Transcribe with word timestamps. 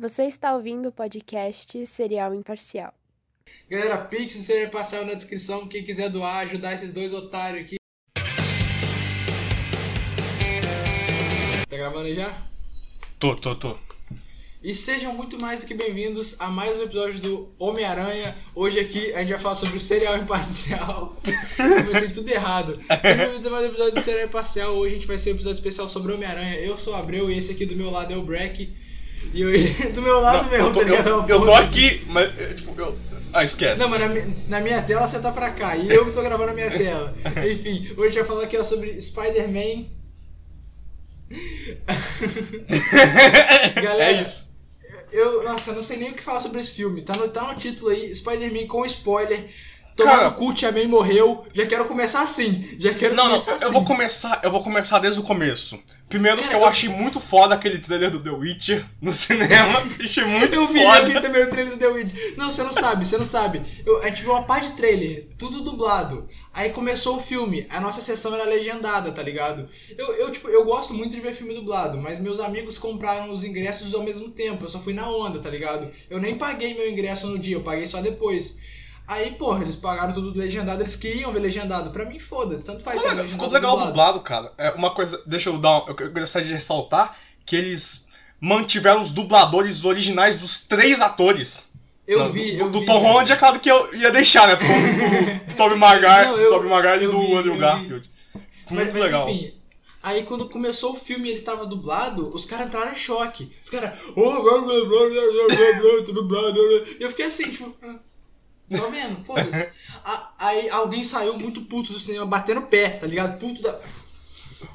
Você 0.00 0.26
está 0.26 0.54
ouvindo 0.54 0.90
o 0.90 0.92
podcast 0.92 1.84
Serial 1.84 2.32
Imparcial. 2.32 2.94
Galera, 3.68 3.98
Pix 3.98 4.36
e 4.36 4.44
Serial 4.44 4.68
Imparcial 4.68 5.04
na 5.04 5.14
descrição. 5.14 5.66
Quem 5.66 5.82
quiser 5.82 6.08
doar, 6.08 6.44
ajudar 6.44 6.72
esses 6.72 6.92
dois 6.92 7.12
otários 7.12 7.64
aqui. 7.64 7.74
Tá 11.68 11.76
gravando 11.76 12.06
aí 12.06 12.14
já? 12.14 12.46
Tô, 13.18 13.34
tô, 13.34 13.56
tô. 13.56 13.76
E 14.62 14.72
sejam 14.72 15.12
muito 15.12 15.36
mais 15.40 15.62
do 15.62 15.66
que 15.66 15.74
bem-vindos 15.74 16.36
a 16.38 16.46
mais 16.46 16.78
um 16.78 16.82
episódio 16.82 17.18
do 17.18 17.52
Homem-Aranha. 17.58 18.36
Hoje 18.54 18.78
aqui 18.78 19.12
a 19.14 19.18
gente 19.18 19.30
vai 19.30 19.40
falar 19.40 19.56
sobre 19.56 19.78
o 19.78 19.80
Serial 19.80 20.16
Imparcial. 20.16 21.20
Comecei 21.56 22.10
tudo 22.10 22.30
errado. 22.30 22.78
Sejam 23.02 23.18
bem-vindos 23.18 23.46
a 23.48 23.50
mais 23.50 23.64
um 23.64 23.68
episódio 23.68 23.94
do 23.94 24.00
Serial 24.00 24.26
Imparcial. 24.26 24.76
Hoje 24.76 24.94
a 24.94 24.98
gente 24.98 25.08
vai 25.08 25.18
ser 25.18 25.30
um 25.30 25.34
episódio 25.34 25.56
especial 25.56 25.88
sobre 25.88 26.12
Homem-Aranha. 26.12 26.54
Eu 26.60 26.76
sou 26.76 26.92
o 26.92 26.96
Abreu 26.96 27.28
e 27.28 27.36
esse 27.36 27.50
aqui 27.50 27.66
do 27.66 27.74
meu 27.74 27.90
lado 27.90 28.14
é 28.14 28.16
o 28.16 28.22
Breck. 28.22 28.72
E 29.32 29.44
hoje, 29.44 29.68
do 29.92 30.02
meu 30.02 30.20
lado 30.20 30.44
Não, 30.44 30.50
mesmo, 30.50 30.66
eu, 30.68 30.72
tô, 30.72 30.80
tá 30.80 30.86
ligado? 30.86 31.08
eu, 31.08 31.24
É 31.26 31.32
eu 31.32 31.42
tô 31.42 31.52
aqui, 31.54 32.04
mas 32.08 32.38
é, 32.38 32.54
tipo, 32.54 32.80
eu. 32.80 32.98
Ah, 33.32 33.44
esquece. 33.44 33.80
Não, 33.80 33.88
mas 33.90 34.00
na, 34.00 34.08
na 34.48 34.60
minha 34.60 34.80
tela 34.82 35.06
você 35.06 35.20
tá 35.20 35.30
pra 35.30 35.50
cá. 35.50 35.76
E 35.76 35.88
eu 35.90 36.06
que 36.06 36.12
tô 36.12 36.22
gravando 36.22 36.46
na 36.46 36.54
minha 36.54 36.70
tela. 36.76 37.14
Enfim, 37.50 37.92
hoje 37.96 38.00
a 38.00 38.04
gente 38.08 38.18
vai 38.20 38.24
falar 38.24 38.42
aqui 38.44 38.56
ó, 38.56 38.64
sobre 38.64 38.98
Spider-Man. 39.00 39.84
Galera, 43.82 44.18
é 44.18 44.22
isso. 44.22 44.48
Eu, 45.12 45.44
nossa, 45.44 45.70
eu 45.70 45.74
não 45.74 45.82
sei 45.82 45.98
nem 45.98 46.10
o 46.10 46.14
que 46.14 46.22
falar 46.22 46.40
sobre 46.40 46.60
esse 46.60 46.72
filme. 46.72 47.02
Tá 47.02 47.14
no, 47.16 47.28
tá 47.28 47.52
no 47.52 47.58
título 47.58 47.90
aí, 47.90 48.14
Spider-Man 48.14 48.66
com 48.66 48.84
spoiler. 48.86 49.46
Tomar 49.98 50.10
Cara- 50.18 50.28
no 50.30 50.34
cu, 50.36 50.54
Tia 50.54 50.70
May 50.70 50.86
morreu. 50.86 51.44
Já 51.52 51.66
quero 51.66 51.84
começar 51.86 52.22
assim. 52.22 52.76
Já 52.78 52.94
quero 52.94 53.14
Não, 53.16 53.24
não, 53.24 53.30
começar 53.32 53.52
assim. 53.56 53.64
eu 53.64 53.72
vou 53.72 53.84
começar, 53.84 54.40
eu 54.44 54.50
vou 54.50 54.62
começar 54.62 54.98
desde 55.00 55.18
o 55.18 55.24
começo. 55.24 55.76
Primeiro 56.08 56.38
que 56.38 56.44
Cara, 56.44 56.54
eu 56.56 56.60
eu- 56.62 56.66
achei 56.66 56.88
muito 56.88 57.18
foda 57.20 57.54
aquele 57.54 57.78
trailer 57.80 58.08
do 58.10 58.22
The 58.22 58.30
Witcher 58.30 58.82
no 59.02 59.12
cinema. 59.12 59.48
achei 60.00 60.24
muito 60.24 60.54
Eu 60.54 60.66
vi, 60.68 60.82
foda. 60.82 61.00
eu 61.00 61.06
vi 61.12 61.20
também 61.20 61.42
o 61.42 61.50
trailer 61.50 61.72
do 61.74 61.78
The 61.78 61.88
Witch. 61.88 62.14
Não, 62.36 62.48
você 62.50 62.62
não 62.62 62.72
sabe, 62.72 63.04
você 63.04 63.18
não 63.18 63.24
sabe. 63.24 63.60
Eu- 63.84 64.00
a 64.00 64.06
gente 64.08 64.22
viu 64.22 64.30
uma 64.30 64.44
parte 64.44 64.68
de 64.68 64.72
trailer, 64.76 65.26
tudo 65.36 65.62
dublado. 65.62 66.28
Aí 66.54 66.70
começou 66.70 67.16
o 67.16 67.20
filme, 67.20 67.66
a 67.68 67.80
nossa 67.80 68.00
sessão 68.00 68.32
era 68.34 68.44
legendada, 68.44 69.10
tá 69.12 69.22
ligado? 69.22 69.68
Eu, 69.98 70.14
eu, 70.14 70.30
tipo, 70.32 70.48
eu 70.48 70.64
gosto 70.64 70.94
muito 70.94 71.10
de 71.14 71.20
ver 71.20 71.32
filme 71.34 71.54
dublado, 71.54 71.98
mas 71.98 72.20
meus 72.20 72.38
amigos 72.40 72.78
compraram 72.78 73.30
os 73.32 73.42
ingressos 73.44 73.92
ao 73.94 74.02
mesmo 74.04 74.30
tempo. 74.30 74.64
Eu 74.64 74.68
só 74.68 74.78
fui 74.80 74.94
na 74.94 75.10
onda, 75.10 75.40
tá 75.40 75.50
ligado? 75.50 75.90
Eu 76.08 76.20
nem 76.20 76.38
paguei 76.38 76.72
meu 76.74 76.88
ingresso 76.88 77.26
no 77.26 77.38
dia, 77.38 77.56
eu 77.56 77.62
paguei 77.62 77.86
só 77.88 78.00
depois. 78.00 78.58
Aí, 79.08 79.30
porra, 79.32 79.62
eles 79.62 79.74
pagaram 79.74 80.12
tudo 80.12 80.38
legendado, 80.38 80.82
eles 80.82 80.94
queriam 80.94 81.32
ver 81.32 81.38
legendado. 81.40 81.90
Pra 81.90 82.04
mim, 82.04 82.18
foda-se, 82.18 82.66
tanto 82.66 82.84
faz 82.84 83.00
Ficou 83.00 83.14
legal, 83.16 83.30
ficou 83.30 83.48
legal 83.50 83.78
ou 83.78 83.86
dublado, 83.86 84.20
cara. 84.20 84.52
É, 84.58 84.70
uma 84.72 84.90
coisa, 84.94 85.20
deixa 85.26 85.48
eu 85.48 85.56
dar. 85.58 85.78
um- 85.84 85.94
Eu, 85.98 86.12
gostaria 86.12 86.46
de 86.46 86.52
ressaltar 86.52 87.16
que 87.46 87.56
eles 87.56 88.06
mantiveram 88.38 89.00
os 89.00 89.10
dubladores 89.10 89.84
originais 89.86 90.34
dos 90.34 90.60
três 90.60 91.00
atores. 91.00 91.72
Eu 92.06 92.18
Não, 92.18 92.32
vi, 92.32 92.52
do, 92.56 92.64
eu 92.64 92.70
do 92.70 92.80
vi. 92.80 92.86
Tom 92.86 92.98
Holland 92.98 93.32
é 93.32 93.36
claro 93.36 93.58
que 93.60 93.70
eu 93.70 93.94
ia 93.94 94.10
deixar, 94.10 94.46
né? 94.46 94.56
Do, 94.56 94.64
do, 94.66 95.54
Tobey 95.56 95.78
Maguire, 95.78 96.26
Não, 96.28 96.38
eu- 96.38 96.50
Tobey 96.50 96.68
Maguire 96.68 97.00
e 97.00 97.04
eu 97.04 97.10
do 97.12 97.20
vi, 97.20 97.34
Andrew. 97.34 97.56
Garfield. 97.58 98.10
Muito 98.34 98.44
Mas, 98.70 98.94
mas, 98.94 98.94
legal. 98.94 99.28
enfim, 99.28 99.54
aí 100.02 100.22
quando 100.24 100.48
começou 100.50 100.92
o 100.92 100.96
filme 100.96 101.28
e 101.28 101.32
ele 101.32 101.40
tava 101.40 101.64
dublado, 101.66 102.28
os 102.34 102.44
caras 102.44 102.66
entraram 102.66 102.92
em 102.92 102.94
choque. 102.94 103.50
Os 103.62 103.70
caras. 103.70 103.98
E 106.98 107.02
eu 107.02 107.08
fiquei 107.10 107.24
assim, 107.26 107.50
tipo. 107.50 107.74
Tô 108.70 108.90
vendo, 108.90 109.24
foda-se. 109.24 109.68
Aí 110.38 110.68
alguém 110.70 111.02
saiu 111.02 111.38
muito 111.38 111.62
puto 111.62 111.92
do 111.92 112.00
cinema, 112.00 112.26
batendo 112.26 112.62
pé, 112.62 112.90
tá 112.90 113.06
ligado? 113.06 113.38
Puto 113.38 113.62
da. 113.62 113.78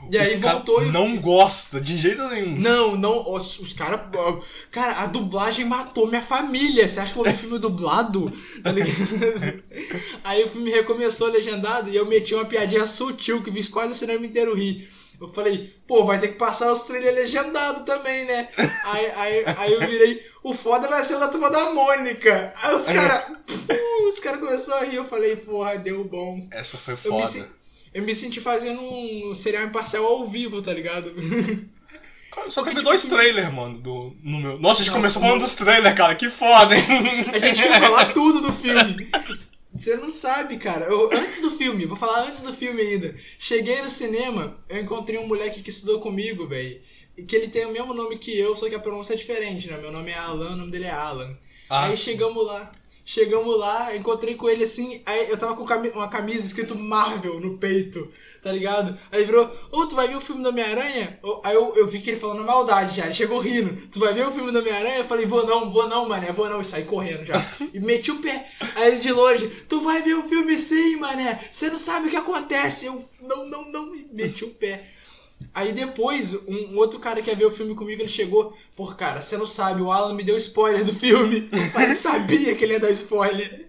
E 0.09 0.17
aí 0.17 0.35
Os 0.35 0.41
cara 0.41 0.55
voltou 0.55 0.83
e. 0.83 0.91
Não 0.91 1.17
gosta 1.17 1.79
de 1.79 1.97
jeito 1.97 2.21
nenhum. 2.29 2.57
Não, 2.57 2.95
não, 2.95 3.33
os, 3.33 3.59
os 3.59 3.73
caras. 3.73 4.01
Cara, 4.71 4.99
a 4.99 5.07
dublagem 5.07 5.65
matou 5.65 6.07
minha 6.07 6.21
família. 6.21 6.87
Você 6.87 6.99
acha 6.99 7.13
que 7.13 7.19
eu 7.19 7.23
vi 7.23 7.33
filme 7.33 7.59
dublado? 7.59 8.31
Tá 8.61 8.71
ligado? 8.71 8.91
Aí 10.23 10.43
o 10.43 10.49
filme 10.49 10.71
recomeçou 10.71 11.27
legendado 11.27 11.89
e 11.89 11.95
eu 11.95 12.05
meti 12.05 12.33
uma 12.33 12.45
piadinha 12.45 12.87
sutil 12.87 13.43
que 13.43 13.51
fiz 13.51 13.67
quase 13.67 13.93
o 13.93 13.95
cinema 13.95 14.25
inteiro 14.25 14.55
rir. 14.55 14.87
Eu 15.23 15.29
falei, 15.29 15.73
pô, 15.87 16.03
vai 16.05 16.19
ter 16.19 16.27
que 16.29 16.33
passar 16.33 16.71
os 16.71 16.81
trailers 16.83 17.15
legendados 17.15 17.83
também, 17.85 18.25
né? 18.25 18.49
Aí, 18.85 19.05
aí, 19.15 19.43
aí 19.57 19.73
eu 19.73 19.79
virei, 19.87 20.21
o 20.43 20.53
foda 20.53 20.89
vai 20.89 21.01
ser 21.05 21.15
o 21.15 21.19
da 21.19 21.29
turma 21.29 21.49
da 21.49 21.71
Mônica. 21.71 22.53
Aí 22.61 22.75
os 22.75 22.83
caras. 22.83 23.31
os 24.09 24.19
caras 24.19 24.39
começaram 24.41 24.81
a 24.81 24.85
rir. 24.85 24.97
Eu 24.97 25.05
falei, 25.05 25.37
porra, 25.37 25.77
deu 25.77 26.03
bom. 26.03 26.45
Essa 26.51 26.77
foi 26.77 26.95
Eu 27.05 27.15
me, 27.15 27.21
foda. 27.27 27.49
eu 27.93 28.03
me 28.03 28.13
senti 28.13 28.41
fazendo 28.41 28.81
um 28.81 29.33
serial 29.33 29.63
imparcial 29.63 30.03
ao 30.05 30.27
vivo, 30.27 30.61
tá 30.61 30.73
ligado? 30.73 31.15
Só 32.49 32.61
teve 32.63 32.77
tipo 32.77 32.89
dois 32.89 33.01
assim- 33.05 33.09
trailers, 33.15 33.53
mano, 33.53 33.77
do, 33.79 34.13
no 34.23 34.39
meu. 34.39 34.59
Nossa, 34.59 34.81
a 34.81 34.83
gente 34.83 34.87
Não, 34.91 34.99
começou 34.99 35.21
falando 35.21 35.39
dos 35.41 35.53
trailers, 35.55 35.95
cara. 35.95 36.15
Que 36.15 36.29
foda, 36.29 36.75
hein? 36.75 36.83
A 37.31 37.39
gente 37.39 37.61
quer 37.61 37.79
falar 37.79 38.11
tudo 38.11 38.41
do 38.41 38.51
filme. 38.51 39.07
Você 39.83 39.97
não 39.97 40.09
sabe, 40.09 40.55
cara. 40.55 40.85
Eu- 40.85 41.11
antes 41.11 41.41
do 41.41 41.51
filme, 41.51 41.85
vou 41.85 41.97
falar 41.97 42.27
antes 42.27 42.41
do 42.41 42.53
filme 42.53 42.81
ainda. 42.81 43.13
Cheguei 43.37 43.81
no 43.81 43.89
cinema, 43.89 44.57
eu 44.69 44.79
encontrei 44.81 45.19
um 45.19 45.27
moleque 45.27 45.61
que 45.61 45.69
estudou 45.69 45.99
comigo, 45.99 46.47
velho. 46.47 46.79
E 47.17 47.23
que 47.23 47.35
ele 47.35 47.49
tem 47.49 47.65
o 47.65 47.71
mesmo 47.71 47.93
nome 47.93 48.17
que 48.17 48.37
eu, 48.37 48.55
só 48.55 48.69
que 48.69 48.75
a 48.75 48.79
pronúncia 48.79 49.13
é 49.13 49.17
diferente, 49.17 49.67
né? 49.67 49.77
Meu 49.77 49.91
nome 49.91 50.09
é 50.09 50.15
Alan, 50.15 50.53
o 50.53 50.55
nome 50.55 50.71
dele 50.71 50.85
é 50.85 50.89
Alan. 50.89 51.37
Ah, 51.69 51.85
aí 51.85 51.97
chegamos 51.97 52.45
lá. 52.45 52.71
Chegamos 53.05 53.59
lá, 53.59 53.93
encontrei 53.95 54.35
com 54.35 54.49
ele 54.49 54.63
assim, 54.63 55.01
aí 55.05 55.29
eu 55.29 55.37
tava 55.37 55.55
com 55.55 55.63
uma 55.63 56.09
camisa 56.09 56.45
escrito 56.45 56.73
Marvel 56.73 57.37
no 57.41 57.57
peito, 57.57 58.09
tá 58.41 58.49
ligado? 58.49 58.97
Aí 59.11 59.19
ele 59.19 59.25
virou, 59.25 59.51
ô, 59.71 59.85
tu 59.85 59.93
vai 59.93 60.07
ver 60.07 60.15
o 60.15 60.21
filme 60.21 60.41
do 60.41 60.47
Homem-Aranha? 60.47 61.19
Aí 61.43 61.53
eu, 61.53 61.75
eu 61.75 61.85
vi 61.85 61.99
que 61.99 62.11
ele 62.11 62.19
falou 62.19 62.37
na 62.37 62.43
maldade 62.43 62.95
já, 62.95 63.03
ele 63.03 63.13
chegou 63.13 63.39
rindo, 63.39 63.87
tu 63.87 63.99
vai 63.99 64.13
ver 64.13 64.25
o 64.25 64.31
filme 64.31 64.53
do 64.53 64.59
Homem-Aranha? 64.59 64.99
Eu 64.99 65.05
falei, 65.05 65.25
vou 65.25 65.45
não, 65.45 65.69
vou 65.69 65.89
não, 65.89 66.07
mané, 66.07 66.31
vou 66.31 66.49
não, 66.49 66.61
e 66.61 66.65
saí 66.65 66.85
correndo 66.85 67.25
já. 67.25 67.45
E 67.73 67.79
meti 67.79 68.09
o 68.09 68.21
pé, 68.21 68.49
aí 68.75 68.93
ele 68.93 68.99
de 68.99 69.11
longe, 69.11 69.49
tu 69.67 69.81
vai 69.81 70.01
ver 70.01 70.13
o 70.13 70.23
filme 70.23 70.57
sim, 70.57 70.95
mané, 70.95 71.39
você 71.51 71.69
não 71.69 71.79
sabe 71.79 72.07
o 72.07 72.09
que 72.09 72.15
acontece. 72.15 72.85
Eu, 72.85 73.03
não, 73.21 73.45
não, 73.47 73.69
não, 73.69 73.93
e 73.93 74.07
meti 74.13 74.45
o 74.45 74.51
pé. 74.51 74.92
Aí 75.53 75.71
depois, 75.71 76.33
um, 76.47 76.77
outro 76.77 76.99
cara 76.99 77.21
que 77.21 77.29
ia 77.29 77.35
ver 77.35 77.45
o 77.45 77.51
filme 77.51 77.73
comigo, 77.75 78.01
ele 78.01 78.07
chegou, 78.09 78.55
pô, 78.75 78.87
cara, 78.87 79.21
você 79.21 79.37
não 79.37 79.47
sabe, 79.47 79.81
o 79.81 79.91
Alan 79.91 80.13
me 80.13 80.23
deu 80.23 80.37
spoiler 80.37 80.83
do 80.83 80.93
filme. 80.93 81.49
Mas 81.73 81.83
ele 81.83 81.95
sabia 81.95 82.55
que 82.55 82.63
ele 82.63 82.73
ia 82.73 82.79
dar 82.79 82.91
spoiler. 82.91 83.67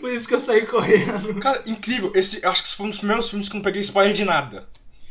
Por 0.00 0.10
isso 0.10 0.28
que 0.28 0.34
eu 0.34 0.40
saí 0.40 0.66
correndo. 0.66 1.40
Cara, 1.40 1.62
incrível. 1.66 2.10
Esse, 2.14 2.44
acho 2.44 2.62
que 2.62 2.68
esse 2.68 2.76
foi 2.76 2.86
um 2.86 2.90
dos 2.90 2.98
primeiros 2.98 3.28
filmes 3.28 3.48
que 3.48 3.54
eu 3.56 3.58
não 3.58 3.64
peguei 3.64 3.80
spoiler 3.80 4.14
de 4.14 4.24
nada. 4.24 4.68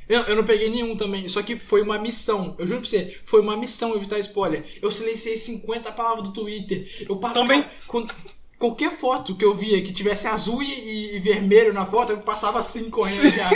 Eu, 0.08 0.22
eu 0.26 0.36
não 0.36 0.44
peguei 0.44 0.70
nenhum 0.70 0.96
também, 0.96 1.28
só 1.28 1.42
que 1.42 1.58
foi 1.58 1.82
uma 1.82 1.98
missão. 1.98 2.56
Eu 2.60 2.68
juro 2.68 2.80
pra 2.82 2.90
você, 2.90 3.18
foi 3.26 3.42
uma 3.42 3.58
missão 3.58 3.96
evitar 3.96 4.20
spoiler. 4.20 4.64
Eu 4.82 4.92
silenciei 4.92 5.36
50 5.36 5.92
palavras 5.94 6.24
do 6.28 6.32
Twitter. 6.32 7.06
Eu 7.10 7.16
Também. 7.16 7.66
quando- 7.88 8.14
qualquer 8.60 8.92
foto 8.92 9.36
que 9.36 9.44
eu 9.44 9.54
via 9.56 9.82
que 9.82 9.92
tivesse 9.92 10.28
azul 10.28 10.62
e, 10.62 10.68
e- 10.68 11.16
e 11.16 11.20
vermelho 11.20 11.74
na 11.74 11.86
foto, 11.88 12.12
eu 12.12 12.20
passava 12.20 12.60
assim 12.60 12.88
correndo 12.90 13.30
já. 13.36 13.50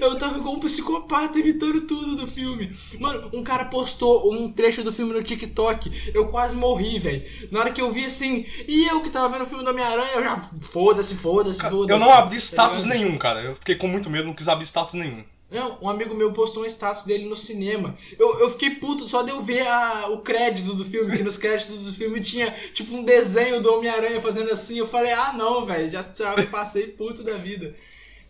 Eu 0.00 0.18
tava 0.18 0.38
igual 0.38 0.54
um 0.54 0.60
psicopata 0.60 1.38
evitando 1.38 1.80
tudo 1.82 2.16
do 2.16 2.26
filme. 2.26 2.70
Mano, 2.98 3.30
um 3.32 3.42
cara 3.42 3.64
postou 3.66 4.32
um 4.32 4.52
trecho 4.52 4.82
do 4.82 4.92
filme 4.92 5.12
no 5.12 5.22
TikTok. 5.22 6.10
Eu 6.14 6.28
quase 6.28 6.56
morri, 6.56 6.98
velho. 6.98 7.22
Na 7.50 7.60
hora 7.60 7.70
que 7.72 7.80
eu 7.80 7.90
vi 7.92 8.04
assim, 8.04 8.44
e 8.68 8.86
eu 8.86 9.02
que 9.02 9.10
tava 9.10 9.28
vendo 9.28 9.44
o 9.44 9.46
filme 9.46 9.64
do 9.64 9.70
Homem-Aranha, 9.70 10.10
eu 10.16 10.22
já. 10.22 10.36
Foda-se, 10.72 11.14
foda-se, 11.14 11.60
foda-se. 11.60 11.90
eu 11.90 11.98
não 11.98 12.12
abri 12.12 12.36
Tá 12.36 12.40
status 12.42 12.84
nenhum, 12.84 13.16
cara. 13.18 13.40
Eu 13.42 13.54
fiquei 13.54 13.74
com 13.74 13.88
muito 13.88 14.10
medo, 14.10 14.26
não 14.26 14.34
quis 14.34 14.48
abrir 14.48 14.64
status 14.66 14.94
nenhum. 14.94 15.24
Não, 15.50 15.78
um 15.82 15.88
amigo 15.88 16.14
meu 16.14 16.32
postou 16.32 16.62
um 16.62 16.66
status 16.66 17.02
dele 17.02 17.24
no 17.24 17.34
cinema. 17.34 17.96
Eu, 18.16 18.38
eu 18.38 18.50
fiquei 18.50 18.70
puto 18.70 19.08
só 19.08 19.22
de 19.22 19.30
eu 19.32 19.42
ver 19.42 19.66
a- 19.66 20.06
o 20.10 20.18
crédito 20.18 20.74
do 20.74 20.84
filme, 20.84 21.16
que 21.16 21.24
nos 21.24 21.36
créditos 21.36 21.86
do 21.86 21.92
filme 21.92 22.20
tinha 22.20 22.54
tipo 22.72 22.94
um 22.94 23.02
desenho 23.02 23.60
do 23.60 23.74
Homem-Aranha 23.74 24.20
fazendo 24.20 24.48
assim. 24.52 24.78
Eu 24.78 24.86
falei, 24.86 25.10
ah 25.10 25.32
não, 25.32 25.66
velho, 25.66 25.90
já, 25.90 26.02
já 26.16 26.34
passei 26.46 26.86
puto 26.86 27.24
da 27.24 27.36
vida. 27.36 27.74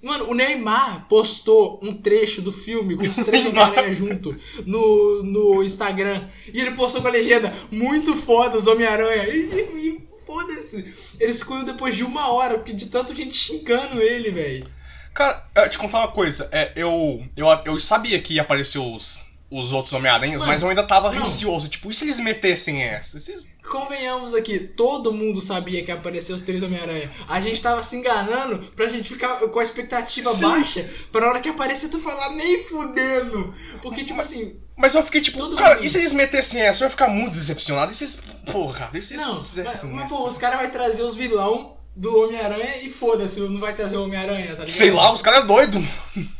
Mano, 0.02 0.30
o 0.30 0.34
Neymar 0.34 1.06
postou 1.08 1.78
um 1.82 1.92
trecho 1.92 2.40
do 2.40 2.52
filme 2.52 2.96
com 2.96 3.02
os 3.02 3.16
três. 3.24 3.46
Homem-Aranha 3.46 3.92
junto 3.92 4.34
no, 4.64 5.22
no 5.22 5.62
Instagram. 5.62 6.26
E 6.52 6.60
ele 6.60 6.72
postou 6.72 7.02
com 7.02 7.08
a 7.08 7.10
legenda, 7.10 7.54
muito 7.70 8.16
foda 8.16 8.56
os 8.56 8.66
Homem-Aranha. 8.66 9.28
E, 9.28 9.50
e, 9.50 9.88
e 9.88 10.08
foda-se. 10.26 11.16
Ele 11.20 11.32
excluiu 11.32 11.64
depois 11.64 11.94
de 11.94 12.04
uma 12.04 12.32
hora, 12.32 12.54
porque 12.54 12.72
de 12.72 12.86
tanto 12.86 13.14
gente 13.14 13.34
xingando 13.34 14.00
ele, 14.00 14.30
velho. 14.30 14.66
Cara, 15.12 15.46
eu 15.56 15.68
te 15.68 15.78
contar 15.78 15.98
uma 15.98 16.12
coisa. 16.12 16.48
É, 16.50 16.72
eu, 16.76 17.22
eu, 17.36 17.46
eu 17.66 17.78
sabia 17.78 18.20
que 18.22 18.34
ia 18.34 18.42
aparecer 18.42 18.78
os, 18.78 19.20
os 19.50 19.72
outros 19.72 19.92
Homem-Aranhas, 19.94 20.42
mas 20.42 20.62
eu 20.62 20.68
ainda 20.68 20.86
tava 20.86 21.10
não. 21.12 21.22
receoso. 21.22 21.68
Tipo, 21.68 21.90
e 21.90 21.94
se 21.94 22.04
eles 22.04 22.20
metessem 22.20 22.82
essa? 22.82 23.16
Eles- 23.16 23.48
Convenhamos 23.68 24.32
aqui, 24.34 24.58
todo 24.58 25.12
mundo 25.12 25.40
sabia 25.42 25.82
que 25.84 25.90
ia 25.90 25.94
aparecer 25.94 26.32
os 26.32 26.40
três 26.42 26.62
Homem-Aranha. 26.62 27.10
A 27.28 27.40
gente 27.40 27.60
tava 27.60 27.80
se 27.82 27.94
enganando 27.94 28.58
pra 28.74 28.88
gente 28.88 29.08
ficar 29.08 29.36
com 29.38 29.58
a 29.60 29.62
expectativa 29.62 30.30
Sim. 30.30 30.48
baixa, 30.48 30.88
pra 31.12 31.28
hora 31.28 31.40
que 31.40 31.48
aparecer 31.48 31.88
tu 31.88 32.00
falar 32.00 32.30
nem 32.30 32.64
fudendo. 32.64 33.52
Porque, 33.82 34.02
tipo 34.04 34.20
assim, 34.20 34.56
Mas 34.76 34.94
eu 34.94 35.02
fiquei 35.02 35.20
tipo, 35.20 35.36
Todo 35.36 35.56
cara, 35.56 35.74
mundo. 35.74 35.84
e 35.84 35.88
se 35.90 35.98
eles 35.98 36.12
metessem 36.14 36.62
essa? 36.62 36.82
Eu 36.84 36.86
ia 36.86 36.90
ficar 36.90 37.08
muito 37.08 37.36
decepcionado. 37.36 37.92
E 37.92 37.94
se 37.94 38.04
eles. 38.04 38.14
Porra, 38.50 38.90
e 38.94 39.02
se 39.02 39.14
eles 39.14 39.26
não, 39.26 39.34
mas, 39.40 39.46
fizessem 39.48 39.90
mas, 39.92 40.06
essa? 40.06 40.14
pô, 40.16 40.26
os 40.26 40.38
caras 40.38 40.60
vão 40.62 40.70
trazer 40.70 41.02
os 41.02 41.14
vilão 41.14 41.76
do 41.94 42.24
Homem-Aranha 42.24 42.78
e 42.82 42.90
foda-se, 42.90 43.40
não 43.40 43.60
vai 43.60 43.74
trazer 43.74 43.96
o 43.96 44.04
Homem-Aranha, 44.04 44.46
tá 44.46 44.64
ligado? 44.64 44.70
Sei 44.70 44.90
lá, 44.90 45.12
os 45.12 45.22
caras 45.22 45.40
é 45.40 45.46
doido. 45.46 45.78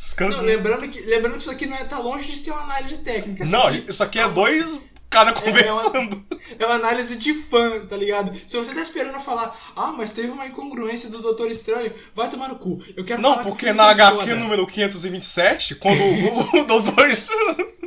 Os 0.03 0.15
caras. 0.15 0.37
Não, 0.37 0.43
lembrando 0.43 0.89
que, 0.89 1.01
lembrando 1.01 1.35
que 1.35 1.41
isso 1.41 1.51
aqui 1.51 1.67
não 1.67 1.77
é, 1.77 1.85
tá 1.85 1.99
longe 1.99 2.27
de 2.27 2.37
ser 2.37 2.53
uma 2.53 2.63
análise 2.63 2.99
técnica. 2.99 3.45
Não, 3.47 3.67
aqui 3.67 3.85
isso 3.89 4.03
aqui 4.03 4.19
é 4.19 4.29
dois 4.29 4.81
cara 5.11 5.33
conversando. 5.33 6.25
É 6.57 6.65
uma 6.65 6.77
análise 6.77 7.17
de 7.17 7.35
fã, 7.35 7.85
tá 7.85 7.97
ligado? 7.97 8.33
Se 8.47 8.57
você 8.57 8.73
tá 8.73 8.81
esperando 8.81 9.19
falar, 9.21 9.55
ah, 9.75 9.93
mas 9.93 10.13
teve 10.13 10.29
uma 10.29 10.47
incongruência 10.47 11.11
do 11.11 11.21
Doutor 11.21 11.51
Estranho, 11.51 11.93
vai 12.15 12.31
tomar 12.31 12.49
no 12.49 12.57
cu. 12.57 12.81
Eu 12.97 13.05
quero 13.05 13.21
Não, 13.21 13.43
porque 13.43 13.73
na 13.73 13.91
HQ 13.91 14.35
número 14.37 14.67
527, 14.67 15.75
quando 15.75 16.01
o, 16.01 16.61
o 16.63 16.65
Doutor 16.65 17.11
Estranho. 17.11 17.80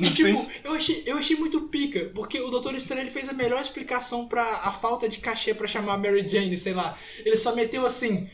E, 0.00 0.10
tipo, 0.10 0.50
eu 0.64 0.72
achei, 0.74 1.02
eu 1.06 1.16
achei 1.16 1.36
muito 1.36 1.62
pica, 1.68 2.10
porque 2.14 2.40
o 2.40 2.50
Doutor 2.50 2.74
Estranho 2.74 3.02
ele 3.02 3.10
fez 3.10 3.28
a 3.28 3.32
melhor 3.32 3.60
explicação 3.60 4.26
pra 4.26 4.42
a 4.64 4.72
falta 4.72 5.08
de 5.08 5.18
cachê 5.18 5.52
pra 5.54 5.66
chamar 5.66 5.98
Mary 5.98 6.26
Jane, 6.28 6.56
sei 6.58 6.72
lá. 6.74 6.96
Ele 7.24 7.36
só 7.36 7.54
meteu 7.54 7.84
assim. 7.86 8.28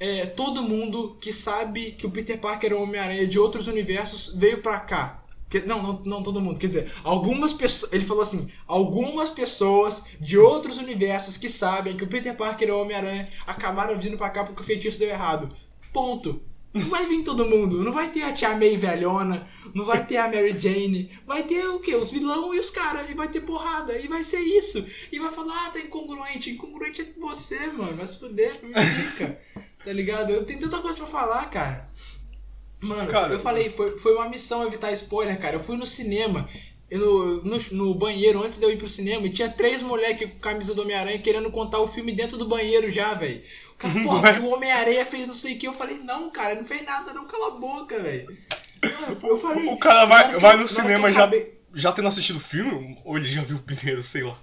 é, 0.00 0.26
todo 0.26 0.62
mundo 0.62 1.16
que 1.20 1.32
sabe 1.32 1.92
que 1.92 2.06
o 2.06 2.10
Peter 2.10 2.38
Parker 2.38 2.72
é 2.72 2.74
o 2.74 2.82
Homem-Aranha 2.82 3.26
de 3.26 3.38
outros 3.38 3.66
universos 3.66 4.32
veio 4.36 4.62
pra 4.62 4.78
cá. 4.80 5.24
Que- 5.50 5.60
não, 5.62 5.82
não, 5.82 6.02
não 6.04 6.22
todo 6.22 6.40
mundo. 6.42 6.60
Quer 6.60 6.66
dizer, 6.68 6.92
algumas 7.02 7.52
pessoas. 7.54 7.90
Ele 7.92 8.04
falou 8.04 8.22
assim: 8.22 8.50
algumas 8.66 9.30
pessoas 9.30 10.04
de 10.20 10.36
outros 10.36 10.76
universos 10.78 11.36
que 11.38 11.48
sabem 11.48 11.96
que 11.96 12.04
o 12.04 12.08
Peter 12.08 12.36
Parker 12.36 12.68
é 12.68 12.72
o 12.72 12.82
Homem-Aranha 12.82 13.28
acabaram 13.46 13.98
vindo 13.98 14.16
pra 14.18 14.28
cá 14.30 14.44
porque 14.44 14.60
o 14.60 14.64
feitiço 14.64 14.98
deu 14.98 15.08
errado. 15.08 15.50
Ponto. 15.92 16.42
Não 16.78 16.88
vai 16.88 17.06
vir 17.06 17.22
todo 17.22 17.44
mundo. 17.44 17.82
Não 17.82 17.92
vai 17.92 18.10
ter 18.10 18.22
a 18.22 18.32
Tia 18.32 18.56
May 18.56 18.76
velhona. 18.76 19.48
Não 19.74 19.84
vai 19.84 20.04
ter 20.06 20.16
a 20.16 20.28
Mary 20.28 20.58
Jane. 20.58 21.10
Vai 21.26 21.42
ter 21.42 21.66
o 21.68 21.80
quê? 21.80 21.94
Os 21.94 22.10
vilão 22.10 22.54
e 22.54 22.58
os 22.58 22.70
caras. 22.70 23.10
E 23.10 23.14
vai 23.14 23.28
ter 23.28 23.40
porrada. 23.40 23.98
E 23.98 24.08
vai 24.08 24.24
ser 24.24 24.40
isso. 24.40 24.86
E 25.12 25.18
vai 25.18 25.30
falar, 25.30 25.66
ah, 25.66 25.70
tá 25.70 25.80
incongruente. 25.80 26.50
Incongruente 26.50 27.02
é 27.02 27.20
você, 27.20 27.58
mano. 27.68 27.96
Vai 27.96 28.06
se 28.06 28.18
fuder, 28.18 28.58
me 28.62 28.72
explica. 28.72 29.40
tá 29.84 29.92
ligado? 29.92 30.32
Eu 30.32 30.44
tenho 30.44 30.60
tanta 30.60 30.80
coisa 30.80 30.98
pra 30.98 31.06
falar, 31.06 31.46
cara. 31.50 31.88
Mano, 32.80 33.10
Cara, 33.10 33.32
eu 33.32 33.40
falei, 33.40 33.70
foi, 33.70 33.98
foi 33.98 34.14
uma 34.14 34.28
missão 34.28 34.64
evitar 34.64 34.92
spoiler, 34.92 35.38
cara. 35.38 35.56
Eu 35.56 35.60
fui 35.60 35.76
no 35.76 35.86
cinema. 35.86 36.48
no, 36.90 37.42
no, 37.42 37.58
no 37.72 37.94
banheiro, 37.94 38.42
antes 38.42 38.58
de 38.58 38.64
eu 38.64 38.70
ir 38.70 38.78
pro 38.78 38.88
cinema, 38.88 39.26
e 39.26 39.30
tinha 39.30 39.48
três 39.48 39.82
moleques 39.82 40.30
com 40.30 40.38
camisa 40.38 40.74
do 40.74 40.82
Homem-Aranha 40.82 41.18
querendo 41.18 41.50
contar 41.50 41.80
o 41.80 41.88
filme 41.88 42.12
dentro 42.12 42.38
do 42.38 42.46
banheiro 42.46 42.90
já, 42.90 43.14
velho. 43.14 43.42
O 43.78 43.80
cara, 43.80 44.02
porra, 44.02 44.32
porque 44.32 44.46
o 44.46 44.50
Homem-Aranha 44.54 45.06
fez 45.06 45.26
não 45.28 45.34
sei 45.34 45.54
o 45.54 45.58
que. 45.58 45.68
Eu 45.68 45.72
falei, 45.72 45.98
não, 45.98 46.30
cara, 46.30 46.54
não 46.56 46.64
fez 46.64 46.82
nada, 46.82 47.12
não, 47.12 47.26
cala 47.26 47.48
a 47.48 47.58
boca, 47.58 47.98
velho. 48.00 48.36
Eu 49.22 49.36
falei. 49.38 49.66
O 49.68 49.76
cara 49.78 50.04
vai, 50.04 50.38
vai 50.38 50.56
no 50.56 50.68
cinema 50.68 51.10
já, 51.12 51.20
acabei- 51.20 51.60
já 51.74 51.92
tendo 51.92 52.08
assistido 52.08 52.36
o 52.36 52.40
filme, 52.40 52.98
ou 53.04 53.16
ele 53.16 53.28
já 53.28 53.42
viu 53.42 53.56
o 53.56 53.62
primeiro, 53.62 54.02
sei 54.02 54.22
lá. 54.24 54.36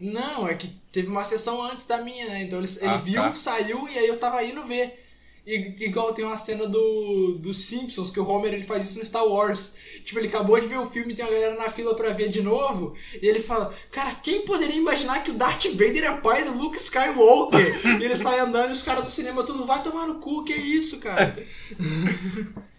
Não, 0.00 0.48
é 0.48 0.54
que 0.54 0.68
teve 0.90 1.08
uma 1.08 1.24
sessão 1.24 1.62
antes 1.62 1.84
da 1.84 1.98
minha, 1.98 2.26
né? 2.26 2.42
Então 2.42 2.58
ele, 2.58 2.68
ele 2.80 2.88
Ah, 2.88 2.96
viu, 2.96 3.22
tá. 3.22 3.36
saiu 3.36 3.88
e 3.88 3.98
aí 3.98 4.06
eu 4.08 4.18
tava 4.18 4.42
indo 4.42 4.64
ver. 4.64 5.06
E, 5.46 5.74
igual 5.80 6.12
tem 6.12 6.24
uma 6.24 6.36
cena 6.36 6.66
do, 6.66 7.38
do 7.38 7.54
Simpsons, 7.54 8.10
que 8.10 8.20
o 8.20 8.28
Homer 8.28 8.52
ele 8.52 8.64
faz 8.64 8.84
isso 8.84 8.98
no 8.98 9.04
Star 9.04 9.24
Wars. 9.24 9.74
Tipo, 10.04 10.20
ele 10.20 10.28
acabou 10.28 10.58
de 10.60 10.68
ver 10.68 10.78
o 10.78 10.86
filme 10.86 11.12
e 11.12 11.16
tem 11.16 11.24
uma 11.24 11.32
galera 11.32 11.54
na 11.56 11.70
fila 11.70 11.94
pra 11.94 12.10
ver 12.10 12.28
de 12.28 12.42
novo. 12.42 12.94
E 13.20 13.26
ele 13.26 13.40
fala: 13.40 13.74
Cara, 13.90 14.14
quem 14.16 14.44
poderia 14.44 14.76
imaginar 14.76 15.22
que 15.24 15.30
o 15.30 15.34
Darth 15.34 15.66
Vader 15.66 16.04
é 16.04 16.20
pai 16.20 16.44
do 16.44 16.52
Luke 16.52 16.76
Skywalker? 16.76 18.00
e 18.00 18.04
ele 18.04 18.16
sai 18.16 18.38
andando 18.38 18.70
e 18.70 18.72
os 18.72 18.82
caras 18.82 19.04
do 19.04 19.10
cinema 19.10 19.44
tudo 19.44 19.66
vai 19.66 19.82
tomar 19.82 20.06
no 20.06 20.20
cu, 20.20 20.44
que 20.44 20.54
isso, 20.54 20.98
cara? 20.98 21.36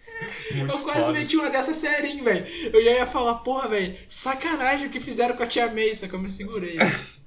Muito 0.54 0.72
eu 0.72 0.78
quase 0.80 1.00
foda. 1.00 1.12
meti 1.12 1.36
uma 1.36 1.50
dessa 1.50 1.74
serinha, 1.74 2.22
velho. 2.22 2.46
Eu 2.72 2.84
já 2.84 2.90
ia 2.92 3.06
falar, 3.06 3.36
porra, 3.36 3.68
velho, 3.68 3.96
sacanagem 4.08 4.86
o 4.86 4.90
que 4.90 5.00
fizeram 5.00 5.36
com 5.36 5.42
a 5.42 5.46
tia 5.46 5.72
May, 5.72 5.94
só 5.94 6.06
que 6.06 6.14
eu 6.14 6.20
me 6.20 6.28
segurei. 6.28 6.76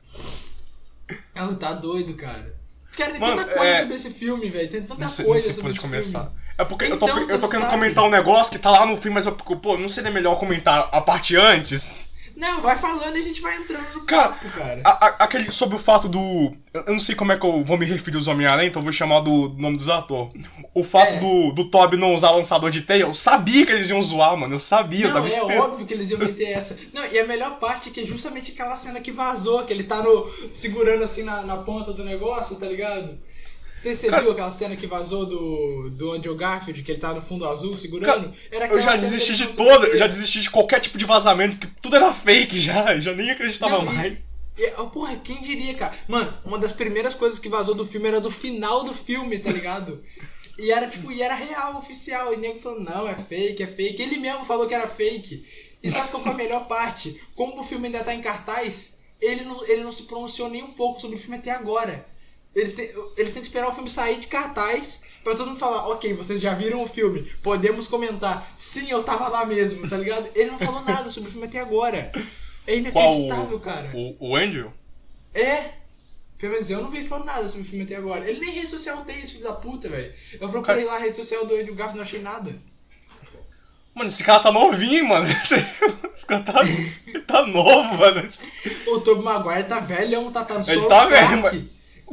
Ah, 1.35 1.53
tá 1.53 1.73
doido, 1.73 2.15
cara. 2.15 2.57
Cara, 2.97 3.11
tem 3.11 3.19
Mano, 3.19 3.35
tanta 3.37 3.53
coisa 3.53 3.71
é- 3.71 3.77
sobre 3.77 3.95
esse 3.95 4.09
filme, 4.11 4.49
velho. 4.49 4.69
Tem 4.69 4.81
tanta 4.81 5.09
sei, 5.09 5.25
não 5.25 5.31
coisa 5.31 5.53
sobre 5.53 5.71
esse 5.71 5.81
começar. 5.81 6.19
filme. 6.21 6.35
É 6.57 6.63
porque 6.63 6.85
eu 6.85 6.97
tô, 6.97 7.05
Então, 7.05 7.19
eu 7.21 7.39
tô 7.39 7.47
querendo 7.47 7.63
sabe. 7.63 7.73
comentar 7.73 8.03
um 8.05 8.09
negócio 8.09 8.53
que 8.53 8.59
tá 8.59 8.71
lá 8.71 8.85
no 8.85 8.95
filme, 8.95 9.15
mas 9.15 9.25
eu, 9.25 9.33
pô, 9.33 9.77
não 9.77 9.89
seria 9.89 10.09
melhor 10.09 10.39
comentar 10.39 10.87
a 10.91 11.01
parte 11.01 11.35
antes? 11.35 11.93
Não, 12.35 12.61
vai 12.61 12.75
falando 12.77 13.15
e 13.15 13.19
a 13.19 13.23
gente 13.23 13.41
vai 13.41 13.55
entrando 13.55 13.93
no 13.93 14.05
Cara, 14.05 14.29
papo, 14.29 14.49
cara. 14.51 14.81
A- 14.83 15.05
a- 15.07 15.15
aquele 15.23 15.51
sobre 15.51 15.75
o 15.75 15.79
fato 15.79 16.09
do. 16.09 16.51
Eu 16.73 16.83
eu 16.87 16.91
não 16.93 16.99
sei 16.99 17.15
como 17.15 17.31
é 17.31 17.37
que 17.39 17.45
eu 17.45 17.63
vou 17.63 17.77
me 17.77 17.85
referir 17.85 18.17
aos 18.17 18.27
Homem-Aranha, 18.27 18.67
então 18.67 18.81
eu 18.81 18.83
vou 18.83 18.91
chamar 18.91 19.21
do 19.21 19.49
nome 19.57 19.77
dos 19.77 19.87
atores. 19.87 20.43
O 20.73 20.83
fato 20.83 21.13
É. 21.13 21.19
do, 21.19 21.53
do 21.53 21.65
Toby 21.69 21.95
não 21.95 22.13
usar 22.13 22.31
lançador 22.31 22.69
de 22.69 22.81
teia, 22.81 23.03
eu 23.03 23.13
sabia 23.13 23.65
que 23.65 23.71
eles 23.71 23.89
iam 23.89 24.01
zoar, 24.01 24.35
mano. 24.35 24.55
Eu 24.55 24.59
sabia, 24.59 25.05
eu 25.05 25.07
Não, 25.07 25.13
tava 25.15 25.27
é 25.27 25.29
esperando. 25.29 25.59
óbvio 25.63 25.85
que 25.85 25.93
eles 25.93 26.09
iam 26.09 26.19
meter 26.19 26.49
essa. 26.51 26.77
Não, 26.93 27.05
e 27.05 27.17
a 27.17 27.25
melhor 27.25 27.57
parte 27.57 27.87
é 27.87 27.91
que 27.93 28.01
é 28.01 28.03
justamente 28.05 28.51
aquela 28.51 28.75
cena 28.75 28.99
que 28.99 29.13
vazou, 29.13 29.63
que 29.63 29.71
ele 29.71 29.85
tá 29.85 30.03
no, 30.03 30.29
segurando 30.51 31.03
assim 31.05 31.23
na, 31.23 31.41
na 31.43 31.57
ponta 31.57 31.93
do 31.93 32.03
negócio, 32.03 32.57
tá 32.57 32.65
ligado? 32.67 33.17
Se 33.81 33.93
você 33.93 34.07
Cara- 34.07 34.23
viu 34.23 34.31
aquela 34.31 34.49
cena 34.51 34.75
que 34.75 34.87
vazou 34.87 35.25
do, 35.25 35.89
do 35.91 36.11
Andrew 36.13 36.35
Garfield, 36.35 36.81
que 36.81 36.91
ele 36.91 36.99
tá 36.99 37.13
no 37.13 37.21
fundo 37.21 37.47
azul 37.47 37.77
segurando? 37.77 38.33
Era 38.51 38.65
Eu 38.67 38.81
já 38.81 38.95
desisti 38.95 39.35
de 39.35 39.47
toda, 39.49 39.87
eu 39.87 39.97
já 39.97 40.07
desisti 40.07 40.41
de 40.41 40.49
qualquer 40.49 40.79
tipo 40.79 40.97
de 40.97 41.05
vazamento, 41.05 41.57
porque 41.57 41.75
tudo 41.81 41.95
era 41.95 42.11
fake 42.11 42.59
já, 42.59 42.93
eu 42.95 43.01
já 43.01 43.13
nem 43.13 43.29
acreditava 43.29 43.77
Não, 43.83 43.91
e- 43.91 43.95
mais. 43.95 44.17
E, 44.57 44.73
oh, 44.77 44.87
porra, 44.87 45.17
quem 45.17 45.41
diria, 45.41 45.73
cara? 45.73 45.93
Mano, 46.07 46.33
uma 46.45 46.57
das 46.57 46.71
primeiras 46.71 47.13
coisas 47.13 47.37
que 47.37 47.49
vazou 47.49 47.75
do 47.75 47.85
filme 47.85 48.07
era 48.07 48.21
do 48.21 48.31
final 48.31 48.83
do 48.85 48.93
filme, 48.93 49.37
tá 49.39 49.51
ligado? 49.51 50.03
E 50.57 50.71
era 50.71 50.87
tipo, 50.87 51.11
e 51.11 51.21
era 51.21 51.35
real, 51.35 51.77
oficial. 51.77 52.31
E 52.31 52.37
o 52.37 52.39
nego 52.39 52.57
falou, 52.59 52.79
não, 52.79 53.05
é 53.05 53.13
fake, 53.13 53.61
é 53.61 53.67
fake. 53.67 54.01
Ele 54.01 54.15
mesmo 54.15 54.45
falou 54.45 54.65
que 54.65 54.73
era 54.73 54.87
fake. 54.87 55.45
E 55.83 55.91
sabe 55.91 56.07
qual 56.07 56.23
foi 56.23 56.31
a 56.31 56.35
melhor 56.35 56.65
parte? 56.65 57.21
Como 57.35 57.59
o 57.59 57.63
filme 57.63 57.87
ainda 57.87 58.01
tá 58.01 58.13
em 58.13 58.21
cartaz, 58.21 58.99
ele 59.21 59.43
não, 59.43 59.65
ele 59.67 59.83
não 59.83 59.91
se 59.91 60.03
pronunciou 60.03 60.49
nem 60.49 60.63
um 60.63 60.71
pouco 60.71 61.01
sobre 61.01 61.17
o 61.17 61.19
filme 61.19 61.35
até 61.35 61.51
agora. 61.51 62.07
Eles 62.55 62.73
têm, 62.73 62.89
eles 63.17 63.33
têm 63.33 63.41
que 63.41 63.47
esperar 63.47 63.69
o 63.69 63.73
filme 63.73 63.89
sair 63.89 64.17
de 64.17 64.27
cartaz 64.27 65.03
pra 65.23 65.35
todo 65.35 65.47
mundo 65.47 65.59
falar, 65.59 65.87
ok, 65.89 66.13
vocês 66.13 66.39
já 66.39 66.53
viram 66.53 66.81
o 66.81 66.87
filme, 66.87 67.23
podemos 67.43 67.87
comentar. 67.87 68.53
Sim, 68.57 68.89
eu 68.89 69.03
tava 69.03 69.27
lá 69.27 69.45
mesmo, 69.45 69.89
tá 69.89 69.97
ligado? 69.97 70.29
Ele 70.35 70.51
não 70.51 70.59
falou 70.59 70.81
nada 70.81 71.09
sobre 71.09 71.29
o 71.29 71.31
filme 71.31 71.47
até 71.47 71.59
agora. 71.59 72.11
É 72.67 72.81
Qual 72.91 73.13
inacreditável, 73.13 73.59
cara. 73.59 73.91
o, 73.93 74.15
o 74.19 74.35
Andrew? 74.35 74.71
É. 75.33 75.73
Pelo 76.37 76.53
menos 76.53 76.69
eu 76.69 76.81
não 76.81 76.89
vi 76.89 77.05
falando 77.05 77.25
nada 77.25 77.47
sobre 77.49 77.65
o 77.65 77.69
filme 77.69 77.85
até 77.85 77.95
agora. 77.95 78.27
Ele 78.29 78.39
nem 78.39 78.51
rede 78.51 78.69
social 78.69 79.03
tem, 79.03 79.19
esse 79.19 79.33
filho 79.33 79.43
da 79.43 79.53
puta, 79.53 79.89
velho. 79.89 80.13
Eu 80.39 80.49
procurei 80.49 80.85
lá 80.85 80.95
a 80.95 80.99
rede 80.99 81.15
social 81.15 81.45
do 81.45 81.55
Andrew 81.55 81.75
Garfield 81.75 81.93
e 81.93 81.97
não 81.97 82.03
achei 82.03 82.21
nada. 82.21 82.55
Mano, 83.93 84.09
esse 84.09 84.23
cara 84.23 84.43
tá 84.43 84.51
novinho, 84.51 85.07
mano. 85.07 85.25
Esse, 85.25 85.55
esse 86.13 86.25
cara 86.25 86.43
tá, 86.43 86.61
tá 87.25 87.45
novo, 87.47 87.97
mano. 87.97 88.27
O 88.87 88.99
Tobey 88.99 89.23
Maguire 89.23 89.63
tá 89.63 89.79
velhão, 89.79 90.31
tá, 90.31 90.43
tá 90.43 90.61
só 90.61 90.71
Ele 90.71 90.85
tá 90.87 91.05
velho, 91.05 91.69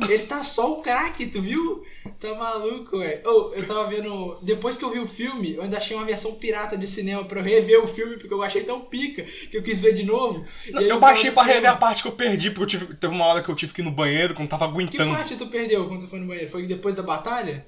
Ele 0.09 0.25
tá 0.27 0.43
só 0.43 0.73
o 0.73 0.83
craque, 0.83 1.27
tu 1.27 1.43
viu? 1.43 1.83
Tá 2.19 2.35
maluco, 2.35 2.99
velho. 2.99 3.21
Oh, 3.27 3.53
eu 3.55 3.67
tava 3.67 3.87
vendo. 3.89 4.39
Depois 4.41 4.77
que 4.77 4.85
eu 4.85 4.91
vi 4.91 4.99
o 4.99 5.07
filme, 5.07 5.55
eu 5.55 5.63
ainda 5.63 5.77
achei 5.77 5.95
uma 5.95 6.07
versão 6.07 6.35
pirata 6.37 6.79
de 6.79 6.87
cinema 6.87 7.25
pra 7.25 7.41
eu 7.41 7.45
rever 7.45 7.85
o 7.85 7.87
filme, 7.87 8.17
porque 8.17 8.33
eu 8.33 8.43
achei 8.43 8.63
tão 8.65 8.81
pica 8.81 9.23
que 9.23 9.57
eu 9.57 9.63
quis 9.63 9.81
ver 9.81 9.93
de 9.93 10.03
novo. 10.05 10.45
Aí 10.75 10.85
eu 10.85 10.89
tava 10.89 11.01
baixei 11.01 11.31
pra 11.31 11.43
rever 11.43 11.71
a 11.71 11.77
parte 11.77 12.03
que 12.03 12.09
eu 12.09 12.13
perdi, 12.13 12.51
porque 12.51 12.63
eu 12.63 12.81
tive, 12.81 12.95
teve 12.95 13.15
uma 13.15 13.27
hora 13.27 13.43
que 13.43 13.51
eu 13.51 13.55
tive 13.55 13.75
que 13.75 13.83
ir 13.83 13.85
no 13.85 13.91
banheiro, 13.91 14.35
que 14.35 14.41
eu 14.41 14.45
não 14.45 14.49
tava 14.49 14.67
Que 14.67 14.73
aguentando. 14.73 15.13
parte 15.15 15.37
tu 15.37 15.49
perdeu 15.49 15.87
quando 15.87 16.01
você 16.01 16.07
foi 16.09 16.21
no 16.21 16.27
banheiro? 16.27 16.51
Foi 16.51 16.67
depois 16.67 16.95
da 16.95 17.03
batalha? 17.03 17.67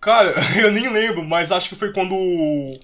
Cara, 0.00 0.34
eu 0.60 0.70
nem 0.70 0.90
lembro, 0.92 1.24
mas 1.24 1.50
acho 1.50 1.70
que 1.70 1.74
foi 1.74 1.90
quando 1.92 2.14
o, 2.14 2.78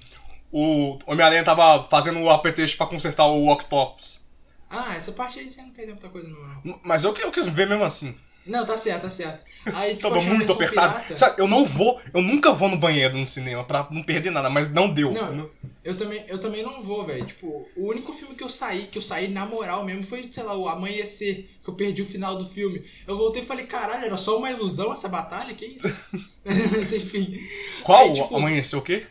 o 0.50 0.98
Homem-Aranha 1.06 1.44
tava 1.44 1.86
fazendo 1.90 2.20
o 2.20 2.30
apetite 2.30 2.76
pra 2.76 2.86
consertar 2.86 3.26
o 3.26 3.48
Octopus. 3.48 4.22
Ah, 4.70 4.94
essa 4.96 5.12
parte 5.12 5.38
aí 5.38 5.50
você 5.50 5.60
não 5.60 5.70
perdeu 5.70 5.94
muita 5.94 6.08
coisa, 6.08 6.26
não. 6.26 6.80
Mas 6.82 7.04
eu, 7.04 7.14
eu 7.18 7.30
quis 7.30 7.46
ver 7.46 7.68
mesmo 7.68 7.84
assim. 7.84 8.14
Não, 8.44 8.66
tá 8.66 8.76
certo, 8.76 9.02
tá 9.02 9.10
certo. 9.10 9.44
Aí, 9.74 9.94
tipo, 9.96 10.08
Tava 10.08 10.20
muito 10.22 10.52
apertado. 10.52 10.94
pirata. 10.94 11.16
Sabe, 11.16 11.40
eu 11.40 11.46
não 11.46 11.64
vou, 11.64 12.00
eu 12.12 12.20
nunca 12.20 12.52
vou 12.52 12.68
no 12.68 12.76
banheiro 12.76 13.16
no 13.16 13.26
cinema 13.26 13.62
pra 13.62 13.86
não 13.90 14.02
perder 14.02 14.30
nada, 14.30 14.50
mas 14.50 14.68
não 14.70 14.88
deu. 14.92 15.12
Não, 15.12 15.48
Eu 15.84 15.96
também, 15.96 16.24
eu 16.26 16.38
também 16.38 16.62
não 16.62 16.82
vou, 16.82 17.06
velho. 17.06 17.24
Tipo, 17.24 17.68
o 17.76 17.88
único 17.90 18.12
filme 18.12 18.34
que 18.34 18.42
eu 18.42 18.48
saí, 18.48 18.88
que 18.88 18.98
eu 18.98 19.02
saí 19.02 19.28
na 19.28 19.46
moral 19.46 19.84
mesmo, 19.84 20.02
foi, 20.04 20.28
sei 20.30 20.42
lá, 20.42 20.56
o 20.56 20.68
Amanhecer, 20.68 21.48
que 21.62 21.70
eu 21.70 21.74
perdi 21.74 22.02
o 22.02 22.06
final 22.06 22.36
do 22.36 22.44
filme. 22.46 22.84
Eu 23.06 23.16
voltei 23.16 23.42
e 23.42 23.46
falei, 23.46 23.64
caralho, 23.66 24.04
era 24.04 24.16
só 24.16 24.36
uma 24.36 24.50
ilusão 24.50 24.92
essa 24.92 25.08
batalha? 25.08 25.54
Que 25.54 25.66
isso? 25.66 26.32
Mas 26.44 26.92
enfim. 26.92 27.38
Qual? 27.84 28.00
Aí, 28.08 28.14
tipo, 28.14 28.36
Amanheceu 28.36 28.80
o 28.80 28.82
quê? 28.82 29.06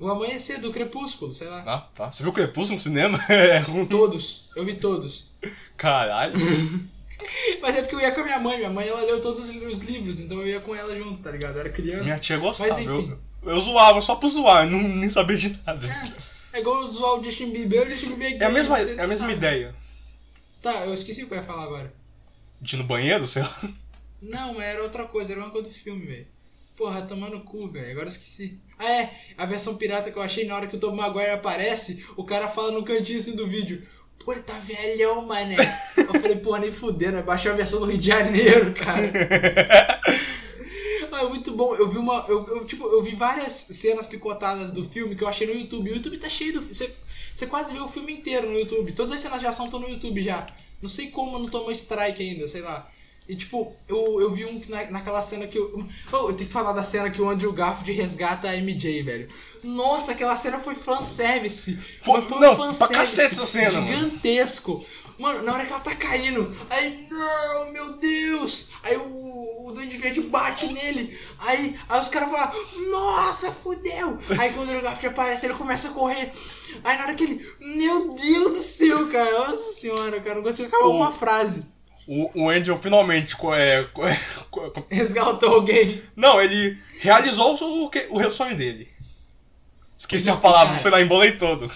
O 0.00 0.08
Amanhecer 0.08 0.60
do 0.60 0.72
Crepúsculo, 0.72 1.32
sei 1.34 1.48
lá. 1.48 1.62
Ah, 1.66 1.86
tá. 1.94 2.10
Você 2.10 2.22
viu 2.22 2.30
o 2.30 2.34
Crepúsculo 2.34 2.74
no 2.76 2.80
cinema? 2.80 3.18
É 3.28 3.58
ruim. 3.66 3.86
Todos. 3.86 4.48
Eu 4.56 4.64
vi 4.64 4.74
todos. 4.74 5.26
Caralho. 5.76 6.34
Mas 7.60 7.76
é 7.76 7.82
porque 7.82 7.94
eu 7.94 8.00
ia 8.00 8.12
com 8.12 8.20
a 8.20 8.24
minha 8.24 8.38
mãe. 8.38 8.58
Minha 8.58 8.70
mãe, 8.70 8.86
ela 8.88 9.02
leu 9.02 9.20
todos 9.20 9.48
os 9.48 9.80
livros, 9.80 10.20
então 10.20 10.40
eu 10.40 10.46
ia 10.46 10.60
com 10.60 10.74
ela 10.74 10.96
junto, 10.96 11.20
tá 11.20 11.30
ligado? 11.30 11.54
Eu 11.56 11.60
era 11.60 11.70
criança. 11.70 12.04
Minha 12.04 12.18
tia 12.18 12.36
gostava. 12.38 12.70
Mas, 12.70 12.82
enfim. 12.82 13.18
Eu, 13.42 13.50
eu 13.50 13.60
zoava 13.60 14.00
só 14.00 14.16
por 14.16 14.30
zoar, 14.30 14.64
eu 14.64 14.70
não, 14.70 14.82
nem 14.82 15.08
sabia 15.08 15.36
de 15.36 15.58
nada. 15.66 15.86
É 16.52 16.60
igual 16.60 16.90
zoar 16.90 17.20
o 17.20 17.24
Justin 17.24 17.50
Bieber. 17.50 17.82
O 17.82 17.86
Justin 17.86 18.16
Bieber 18.16 18.40
é 18.40 18.44
É 18.44 18.46
a 18.46 18.50
mesma, 18.50 18.78
é 18.80 18.92
a 19.02 19.06
mesma 19.06 19.26
sabe. 19.26 19.32
ideia. 19.34 19.74
Tá, 20.62 20.86
eu 20.86 20.94
esqueci 20.94 21.22
o 21.22 21.28
que 21.28 21.34
eu 21.34 21.38
ia 21.38 21.44
falar 21.44 21.64
agora. 21.64 21.92
De 22.60 22.74
ir 22.74 22.78
no 22.78 22.84
banheiro, 22.84 23.26
sei 23.28 23.42
lá. 23.42 23.60
Não, 24.20 24.60
era 24.60 24.82
outra 24.82 25.06
coisa, 25.06 25.32
era 25.32 25.40
uma 25.40 25.50
coisa 25.50 25.68
do 25.68 25.74
filme, 25.74 26.04
velho. 26.06 26.26
Porra, 26.76 27.02
tomar 27.02 27.30
no 27.30 27.40
cu, 27.42 27.68
velho. 27.68 27.90
Agora 27.90 28.06
eu 28.06 28.10
esqueci. 28.10 28.58
Ah, 28.78 28.90
é. 28.90 29.14
A 29.36 29.46
versão 29.46 29.76
pirata 29.76 30.10
que 30.10 30.16
eu 30.18 30.22
achei 30.22 30.44
na 30.44 30.54
hora 30.54 30.66
que 30.66 30.76
o 30.76 30.80
Tom 30.80 30.94
Maguire 30.94 31.30
aparece, 31.30 32.04
o 32.16 32.24
cara 32.24 32.48
fala 32.48 32.72
no 32.72 32.84
cantinho 32.84 33.18
assim 33.18 33.34
do 33.36 33.46
vídeo. 33.48 33.86
Pô, 34.24 34.32
ele 34.32 34.42
tá 34.42 34.54
velhão, 34.58 35.26
mané. 35.26 35.56
eu 35.96 36.20
falei, 36.20 36.36
porra, 36.36 36.58
nem 36.58 36.72
fudendo, 36.72 37.12
né? 37.12 37.22
Baixou 37.22 37.52
a 37.52 37.54
versão 37.54 37.80
do 37.80 37.86
Rio 37.86 37.98
de 37.98 38.06
Janeiro, 38.06 38.74
cara. 38.74 39.10
Ah, 41.18 41.24
é 41.24 41.28
muito 41.28 41.52
bom. 41.52 41.74
Eu 41.74 41.88
vi 41.88 41.98
uma. 41.98 42.24
Eu, 42.28 42.46
eu, 42.46 42.64
tipo, 42.64 42.86
eu 42.86 43.02
vi 43.02 43.16
várias 43.16 43.52
cenas 43.52 44.06
picotadas 44.06 44.70
do 44.70 44.84
filme 44.84 45.16
que 45.16 45.24
eu 45.24 45.28
achei 45.28 45.46
no 45.46 45.52
YouTube. 45.52 45.90
O 45.90 45.94
YouTube 45.94 46.18
tá 46.18 46.28
cheio 46.28 46.52
do. 46.52 46.60
Você, 46.72 46.94
Você 47.34 47.46
quase 47.46 47.74
vê 47.74 47.80
o 47.80 47.88
filme 47.88 48.12
inteiro 48.12 48.48
no 48.48 48.56
YouTube. 48.56 48.92
Todas 48.92 49.12
as 49.12 49.20
cenas 49.20 49.40
de 49.40 49.46
ação 49.46 49.64
estão 49.64 49.80
no 49.80 49.88
YouTube 49.88 50.22
já. 50.22 50.46
Não 50.80 50.88
sei 50.88 51.10
como 51.10 51.38
não 51.38 51.48
tomou 51.48 51.72
strike 51.72 52.22
ainda, 52.22 52.46
sei 52.46 52.60
lá. 52.60 52.88
E 53.28 53.34
tipo, 53.34 53.74
eu, 53.88 54.20
eu 54.20 54.32
vi 54.32 54.46
um 54.46 54.60
que 54.60 54.70
na, 54.70 54.90
naquela 54.90 55.20
cena 55.20 55.46
que 55.46 55.58
eu. 55.58 55.84
Oh, 56.12 56.28
eu 56.28 56.34
tenho 56.34 56.46
que 56.46 56.52
falar 56.52 56.72
da 56.72 56.84
cena 56.84 57.10
que 57.10 57.20
o 57.20 57.28
Andrew 57.28 57.52
Garfield 57.52 57.92
resgata 57.92 58.48
a 58.48 58.56
MJ, 58.56 59.02
velho. 59.02 59.28
Nossa, 59.62 60.12
aquela 60.12 60.36
cena 60.36 60.58
foi 60.58 60.74
fanservice. 60.74 61.78
Foi- 62.02 62.20
um 62.20 62.38
não, 62.40 62.56
pra 62.74 62.88
cacete 62.88 63.32
essa 63.34 63.46
cena, 63.46 63.80
mano. 63.80 63.88
Gigantesco. 63.92 64.84
Mano, 65.18 65.42
na 65.42 65.52
hora 65.52 65.66
que 65.66 65.72
ela 65.72 65.80
tá 65.80 65.96
caindo, 65.96 66.56
aí, 66.70 67.08
não, 67.10 67.72
meu 67.72 67.92
Deus! 67.98 68.70
Aí 68.84 68.96
o, 68.96 69.66
o 69.66 69.72
Duende 69.72 69.96
Verde 69.96 70.20
bate 70.20 70.72
nele. 70.72 71.18
Aí, 71.40 71.76
aí 71.88 72.00
os 72.00 72.08
caras 72.08 72.30
falam, 72.30 72.52
nossa, 72.88 73.50
fudeu! 73.50 74.16
Aí 74.38 74.52
quando 74.52 74.70
o 74.70 74.80
Garfield 74.80 75.08
aparece, 75.18 75.46
ele 75.46 75.54
começa 75.54 75.88
a 75.88 75.90
correr. 75.90 76.30
Aí 76.84 76.96
na 76.96 77.02
hora 77.02 77.14
que 77.16 77.24
ele, 77.24 77.44
meu 77.58 78.14
Deus 78.14 78.50
do 78.52 78.62
céu, 78.62 79.08
cara, 79.08 79.48
nossa 79.50 79.72
senhora, 79.74 80.20
cara, 80.20 80.36
não 80.36 80.42
consigo 80.44 80.68
acabar 80.68 80.86
uma 80.86 81.10
frase. 81.10 81.66
O, 82.06 82.44
o 82.44 82.48
Angel 82.48 82.78
finalmente. 82.78 83.36
É, 83.56 83.82
co- 83.92 84.02
Resgatou 84.88 85.52
alguém. 85.52 86.00
não, 86.14 86.40
ele 86.40 86.78
realizou 87.00 87.54
o, 87.60 87.90
o 88.12 88.30
sonho 88.30 88.56
dele. 88.56 88.88
Esqueci 89.98 90.30
a 90.30 90.34
Não, 90.34 90.40
palavra, 90.40 90.68
cara. 90.68 90.78
sei 90.78 90.90
lá, 90.90 91.02
embolei 91.02 91.32
todo. 91.36 91.70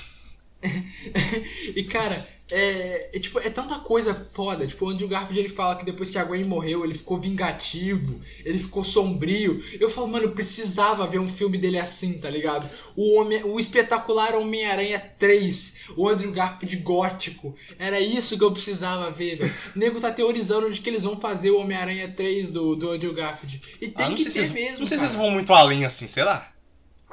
E 1.74 1.82
cara, 1.84 2.28
é, 2.50 3.10
é, 3.16 3.18
tipo, 3.18 3.38
é 3.40 3.48
tanta 3.50 3.78
coisa 3.80 4.28
foda. 4.32 4.66
Tipo, 4.66 4.86
o 4.86 4.90
Andrew 4.90 5.08
Garfield 5.08 5.40
ele 5.40 5.48
fala 5.48 5.76
que 5.76 5.84
depois 5.84 6.10
que 6.10 6.18
a 6.18 6.24
Gwen 6.24 6.44
morreu, 6.44 6.84
ele 6.84 6.94
ficou 6.94 7.18
vingativo, 7.18 8.20
ele 8.44 8.58
ficou 8.58 8.84
sombrio. 8.84 9.62
Eu 9.80 9.90
falo, 9.90 10.08
mano, 10.08 10.26
eu 10.26 10.32
precisava 10.32 11.06
ver 11.06 11.18
um 11.18 11.28
filme 11.28 11.58
dele 11.58 11.78
assim, 11.78 12.18
tá 12.18 12.30
ligado? 12.30 12.68
O, 12.94 13.18
homem, 13.18 13.42
o 13.44 13.58
espetacular 13.58 14.34
Homem-Aranha 14.36 15.00
3, 15.18 15.74
o 15.96 16.08
Andrew 16.08 16.30
Garfield 16.30 16.76
gótico. 16.76 17.54
Era 17.78 17.98
isso 18.00 18.36
que 18.38 18.44
eu 18.44 18.52
precisava 18.52 19.10
ver, 19.10 19.38
velho. 19.38 19.52
O 19.74 19.78
nego 19.78 20.00
tá 20.00 20.12
teorizando 20.12 20.70
de 20.72 20.80
que 20.80 20.88
eles 20.90 21.02
vão 21.02 21.18
fazer 21.18 21.50
o 21.50 21.58
Homem-Aranha 21.58 22.08
3 22.14 22.50
do, 22.50 22.76
do 22.76 22.90
Andrew 22.90 23.14
Garfield. 23.14 23.60
E 23.80 23.88
tem 23.88 24.06
Ah, 24.06 24.14
que 24.14 24.22
sei, 24.22 24.44
se 24.44 24.52
ter 24.52 24.60
mesmo. 24.60 24.80
não 24.80 24.86
sei 24.86 24.98
se 24.98 25.04
cara. 25.04 25.06
eles 25.06 25.14
vão 25.16 25.30
muito 25.30 25.52
além 25.52 25.84
assim, 25.84 26.06
será? 26.06 26.46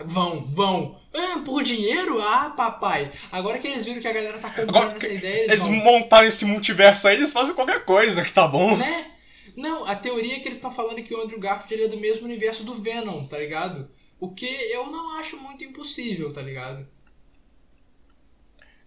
Vão, 0.05 0.45
vão. 0.53 0.99
Ah, 1.13 1.41
por 1.43 1.63
dinheiro? 1.63 2.21
Ah, 2.21 2.51
papai. 2.55 3.11
Agora 3.31 3.57
que 3.59 3.67
eles 3.67 3.83
viram 3.85 3.99
que 4.01 4.07
a 4.07 4.13
galera 4.13 4.37
tá 4.37 4.49
comprando 4.49 4.69
Agora, 4.75 4.97
essa 4.97 5.09
ideia, 5.11 5.37
eles, 5.39 5.51
Eles 5.51 5.65
vão. 5.65 5.73
montaram 5.75 6.27
esse 6.27 6.45
multiverso 6.45 7.07
aí, 7.07 7.15
eles 7.15 7.33
fazem 7.33 7.55
qualquer 7.55 7.83
coisa 7.83 8.23
que 8.23 8.31
tá 8.31 8.47
bom. 8.47 8.75
Né? 8.77 9.05
Não, 9.55 9.85
a 9.85 9.95
teoria 9.95 10.35
é 10.35 10.39
que 10.39 10.47
eles 10.47 10.57
estão 10.57 10.71
falando 10.71 11.01
que 11.03 11.13
o 11.13 11.21
Andrew 11.21 11.39
Garfield 11.39 11.83
é 11.83 11.87
do 11.87 11.97
mesmo 11.97 12.25
universo 12.25 12.63
do 12.63 12.75
Venom, 12.75 13.25
tá 13.25 13.37
ligado? 13.39 13.89
O 14.19 14.29
que 14.31 14.45
eu 14.45 14.91
não 14.91 15.17
acho 15.19 15.37
muito 15.37 15.63
impossível, 15.63 16.31
tá 16.31 16.41
ligado? 16.41 16.87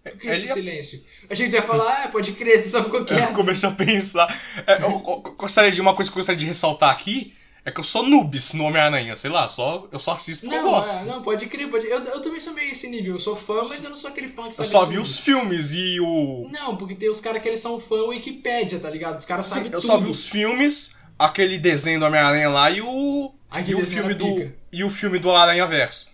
Por 0.03 0.17
que 0.17 0.27
esse 0.27 0.41
Ele- 0.43 0.53
silêncio? 0.53 1.03
Achei 1.29 1.45
que 1.45 1.51
tu 1.51 1.55
ia 1.55 1.61
falar, 1.61 2.03
ah, 2.03 2.07
pode 2.09 2.33
crer, 2.33 2.65
só 2.67 2.83
ficou 2.83 2.99
Eu 2.99 3.05
quieto. 3.27 3.33
comecei 3.33 3.69
a 3.69 3.71
pensar. 3.71 4.27
É, 4.67 4.77
eu, 4.83 4.89
eu- 5.05 5.21
eu 5.25 5.33
gostaria 5.35 5.71
de 5.71 5.79
uma 5.79 5.95
coisa 5.95 6.11
que 6.11 6.15
eu 6.17 6.19
gostaria 6.19 6.39
de 6.39 6.45
ressaltar 6.45 6.89
aqui 6.89 7.33
é 7.65 7.71
que 7.71 7.79
eu 7.79 7.83
sou 7.83 8.03
noobs 8.03 8.53
no 8.53 8.65
Homem-Aranha, 8.65 9.15
sei 9.15 9.29
lá, 9.29 9.47
só, 9.47 9.87
eu 9.91 9.97
só 9.97 10.11
assisto 10.13 10.45
porque 10.45 10.57
eu 10.57 10.63
Não, 10.63 10.71
gosto. 10.71 10.97
é, 10.97 11.05
não, 11.05 11.21
pode 11.21 11.45
crer, 11.47 11.69
pode 11.69 11.85
eu, 11.87 11.97
eu 12.03 12.21
também 12.21 12.39
sou 12.39 12.53
meio 12.53 12.71
esse 12.71 12.89
nível. 12.89 13.13
Eu 13.15 13.19
sou 13.19 13.35
fã, 13.35 13.61
mas 13.67 13.83
eu 13.83 13.89
não 13.89 13.95
sou 13.95 14.09
aquele 14.09 14.27
fã 14.27 14.43
que 14.43 14.49
eu 14.49 14.51
sabe 14.53 14.67
só 14.69 14.85
vi 14.85 14.95
tudo. 14.95 15.03
os 15.03 15.19
filmes 15.19 15.71
e 15.73 15.99
o. 16.01 16.47
Não, 16.51 16.75
porque 16.75 16.93
tem 16.95 17.09
os 17.09 17.21
caras 17.21 17.41
que 17.41 17.47
eles 17.47 17.59
são 17.61 17.79
fã 17.79 18.03
Wikipédia, 18.07 18.79
tá 18.79 18.89
ligado? 18.89 19.17
Os 19.17 19.25
caras 19.25 19.45
sabem 19.45 19.65
eu 19.65 19.71
tudo. 19.71 19.81
só 19.81 19.97
vi 19.97 20.09
os 20.09 20.27
filmes, 20.27 20.93
aquele 21.17 21.57
desenho 21.57 21.99
do 21.99 22.05
Homem-Aranha 22.05 22.49
lá 22.49 22.69
e 22.69 22.81
o. 22.81 23.33
Aquele 23.49 23.79
e 23.79 23.81
o 23.81 23.85
filme 23.85 24.13
do. 24.13 24.51
E 24.71 24.83
o 24.83 24.89
filme 24.89 25.19
do 25.19 25.31
Aranha 25.31 25.65
Verso. 25.67 26.11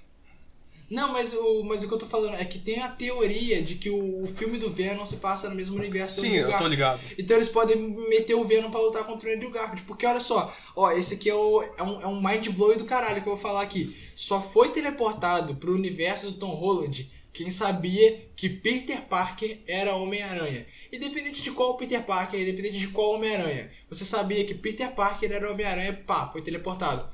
Não, 0.89 1.13
mas 1.13 1.34
o, 1.34 1.63
mas 1.63 1.84
o 1.84 1.88
que 1.88 1.93
eu 1.93 1.98
tô 1.98 2.05
falando 2.05 2.36
é 2.36 2.46
que 2.46 2.58
tem 2.58 2.81
a 2.81 2.88
teoria 2.88 3.62
de 3.62 3.75
que 3.75 3.89
o, 3.89 4.24
o 4.24 4.27
filme 4.27 4.58
do 4.58 4.69
Venom 4.69 5.05
se 5.05 5.17
passa 5.17 5.50
no 5.50 5.55
mesmo 5.55 5.77
universo 5.77 6.15
do 6.15 6.22
Sim, 6.22 6.39
Andrew 6.39 6.51
eu 6.51 6.58
tô 6.58 6.67
ligado. 6.67 7.00
Então 7.17 7.36
eles 7.36 7.50
podem 7.50 7.77
meter 8.10 8.34
o 8.34 8.43
Venom 8.43 8.72
pra 8.72 8.79
lutar 8.79 9.03
contra 9.05 9.29
o 9.29 9.34
Andrew 9.34 9.51
Garfield. 9.51 9.84
Porque 9.84 10.05
olha 10.05 10.19
só, 10.19 10.53
ó, 10.75 10.91
esse 10.91 11.13
aqui 11.13 11.29
é, 11.29 11.36
o, 11.36 11.62
é, 11.62 11.84
um, 11.84 12.01
é 12.01 12.08
um 12.08 12.22
mind 12.22 12.48
blow 12.50 12.75
do 12.75 12.86
caralho 12.86 13.22
que 13.22 13.27
eu 13.29 13.34
vou 13.36 13.41
falar 13.41 13.62
aqui. 13.62 13.96
Só 14.15 14.41
foi 14.41 14.69
teleportado 14.69 15.55
pro 15.55 15.74
universo 15.74 16.31
do 16.31 16.38
Tom 16.38 16.55
Holland 16.55 17.10
quem 17.31 17.51
sabia 17.51 18.27
que 18.36 18.50
Peter 18.50 19.01
Parker 19.01 19.60
era 19.67 19.96
Homem-Aranha. 19.96 20.65
Independente 20.91 21.41
de 21.41 21.51
qual 21.51 21.77
Peter 21.77 22.03
Parker, 22.03 22.39
independente 22.39 22.79
de 22.79 22.88
qual 22.88 23.13
Homem-Aranha. 23.13 23.72
Você 23.88 24.03
sabia 24.03 24.43
que 24.43 24.53
Peter 24.53 24.91
Parker 24.91 25.31
era 25.31 25.51
Homem-Aranha, 25.51 25.93
pá, 26.05 26.29
foi 26.31 26.41
teleportado. 26.41 27.10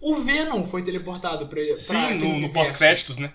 O 0.00 0.16
Venom 0.16 0.64
foi 0.64 0.82
teleportado 0.82 1.46
pra, 1.48 1.60
pra 1.64 1.76
Sim, 1.76 1.96
aquele 1.96 2.18
no, 2.24 2.38
no 2.40 2.48
pós-créditos, 2.50 3.16
né? 3.16 3.32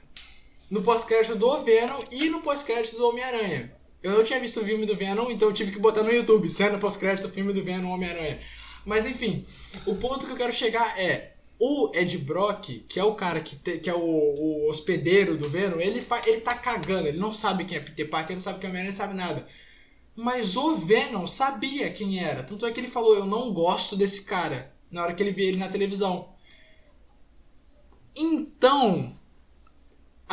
no 0.69 0.81
pós-crédito 0.81 1.35
do 1.35 1.61
Venom 1.63 2.01
e 2.11 2.29
no 2.29 2.41
pós-crédito 2.41 2.97
do 2.97 3.07
Homem-Aranha. 3.09 3.71
Eu 4.01 4.11
não 4.11 4.23
tinha 4.23 4.39
visto 4.39 4.59
o 4.59 4.65
filme 4.65 4.85
do 4.85 4.95
Venom, 4.95 5.29
então 5.29 5.47
eu 5.49 5.53
tive 5.53 5.71
que 5.71 5.79
botar 5.79 6.03
no 6.03 6.11
YouTube, 6.11 6.49
cena 6.49 6.77
pós-crédito, 6.77 7.29
filme 7.29 7.53
do 7.53 7.63
Venom, 7.63 7.91
Homem-Aranha. 7.91 8.39
Mas 8.85 9.05
enfim, 9.05 9.45
o 9.85 9.95
ponto 9.95 10.25
que 10.25 10.31
eu 10.31 10.35
quero 10.37 10.51
chegar 10.51 10.99
é, 10.99 11.35
o 11.59 11.91
Ed 11.93 12.17
Brock, 12.17 12.85
que 12.89 12.99
é 12.99 13.03
o 13.03 13.15
cara 13.15 13.39
que, 13.39 13.55
te- 13.55 13.77
que 13.77 13.89
é 13.89 13.93
o, 13.93 13.99
o 13.99 14.69
hospedeiro 14.69 15.37
do 15.37 15.47
Venom, 15.49 15.79
ele, 15.79 16.01
fa- 16.01 16.21
ele 16.25 16.41
tá 16.41 16.53
cagando, 16.55 17.07
ele 17.07 17.17
não 17.19 17.33
sabe 17.33 17.65
quem 17.65 17.77
é 17.77 17.81
Peter 17.81 18.09
Parker, 18.09 18.31
ele 18.31 18.35
não 18.37 18.41
sabe 18.41 18.59
quem 18.59 18.67
é 18.67 18.69
Homem-Aranha, 18.71 18.89
ele 18.89 18.97
sabe 18.97 19.13
nada. 19.13 19.47
Mas 20.15 20.57
o 20.57 20.75
Venom 20.75 21.25
sabia 21.27 21.89
quem 21.91 22.19
era, 22.23 22.43
tanto 22.43 22.65
é 22.65 22.71
que 22.71 22.79
ele 22.79 22.87
falou, 22.87 23.15
eu 23.15 23.25
não 23.25 23.53
gosto 23.53 23.95
desse 23.95 24.23
cara, 24.23 24.73
na 24.91 25.03
hora 25.03 25.13
que 25.13 25.23
ele 25.23 25.31
vê 25.31 25.43
ele 25.43 25.57
na 25.57 25.69
televisão. 25.69 26.32
Então, 28.15 29.13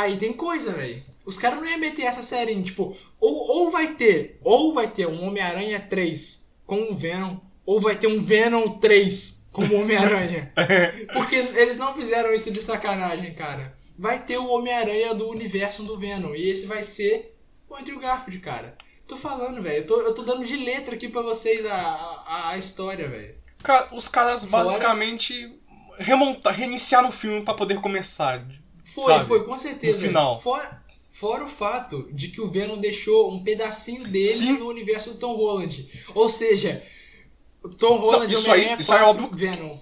Aí 0.01 0.17
tem 0.17 0.33
coisa, 0.33 0.73
velho. 0.73 1.03
Os 1.27 1.39
caras 1.39 1.61
não 1.61 1.69
iam 1.69 1.79
meter 1.79 2.05
essa 2.05 2.23
série 2.23 2.53
em, 2.53 2.63
tipo, 2.63 2.97
ou, 3.21 3.49
ou 3.49 3.71
vai 3.71 3.95
ter, 3.95 4.39
ou 4.43 4.73
vai 4.73 4.91
ter 4.91 5.07
um 5.07 5.25
Homem-Aranha 5.25 5.79
3 5.79 6.49
com 6.67 6.81
um 6.81 6.97
Venom, 6.97 7.37
ou 7.67 7.81
vai 7.81 7.97
ter 7.97 8.07
um 8.07 8.19
Venom 8.19 8.79
3 8.79 9.43
com 9.53 9.63
o 9.63 9.75
Homem-Aranha. 9.75 10.53
Porque 11.13 11.37
eles 11.37 11.77
não 11.77 11.93
fizeram 11.93 12.33
isso 12.33 12.51
de 12.51 12.63
sacanagem, 12.63 13.35
cara. 13.35 13.75
Vai 13.99 14.23
ter 14.25 14.39
o 14.39 14.49
Homem-Aranha 14.49 15.15
do 15.15 15.29
universo 15.29 15.83
do 15.83 15.99
Venom, 15.99 16.35
e 16.35 16.49
esse 16.49 16.65
vai 16.65 16.83
ser 16.83 17.37
o 17.69 17.77
Andrew 17.77 17.99
Garfield, 17.99 18.39
cara. 18.41 18.77
Tô 19.07 19.17
falando, 19.19 19.61
velho. 19.61 19.79
Eu 19.79 19.87
tô, 19.87 20.01
eu 20.01 20.15
tô 20.15 20.23
dando 20.23 20.47
de 20.47 20.57
letra 20.57 20.95
aqui 20.95 21.09
pra 21.09 21.21
vocês 21.21 21.67
a, 21.67 21.75
a, 21.75 22.51
a 22.51 22.59
história, 22.59 23.07
velho. 23.07 23.35
Cara, 23.63 23.95
os 23.95 24.09
caras 24.09 24.47
Fora- 24.47 24.65
basicamente 24.65 25.60
remontar, 26.01 26.55
reiniciaram 26.55 27.09
o 27.09 27.13
filme 27.13 27.43
pra 27.43 27.55
poder 27.55 27.81
começar. 27.81 28.45
Foi, 28.85 29.05
Sabe? 29.13 29.27
foi, 29.27 29.45
com 29.45 29.57
certeza. 29.57 29.99
No 29.99 30.03
final. 30.05 30.41
Fora, 30.41 30.83
fora 31.11 31.45
o 31.45 31.49
fato 31.49 32.09
de 32.13 32.29
que 32.29 32.41
o 32.41 32.51
Venom 32.51 32.79
deixou 32.79 33.33
um 33.33 33.43
pedacinho 33.45 34.03
dele 34.05 34.25
Sim. 34.25 34.59
no 34.59 34.67
universo 34.69 35.13
do 35.13 35.19
Tom 35.19 35.37
Holland. 35.37 35.89
Ou 36.15 36.29
seja, 36.29 36.83
o 37.63 37.69
Tom 37.69 37.97
Holland 37.99 38.33
isso 38.33 38.51
aí- 38.51 38.77
isso 38.79 38.93
aí 38.93 38.99
é 39.01 39.05
4, 39.05 39.25
óbvio- 39.25 39.37
Venom. 39.39 39.77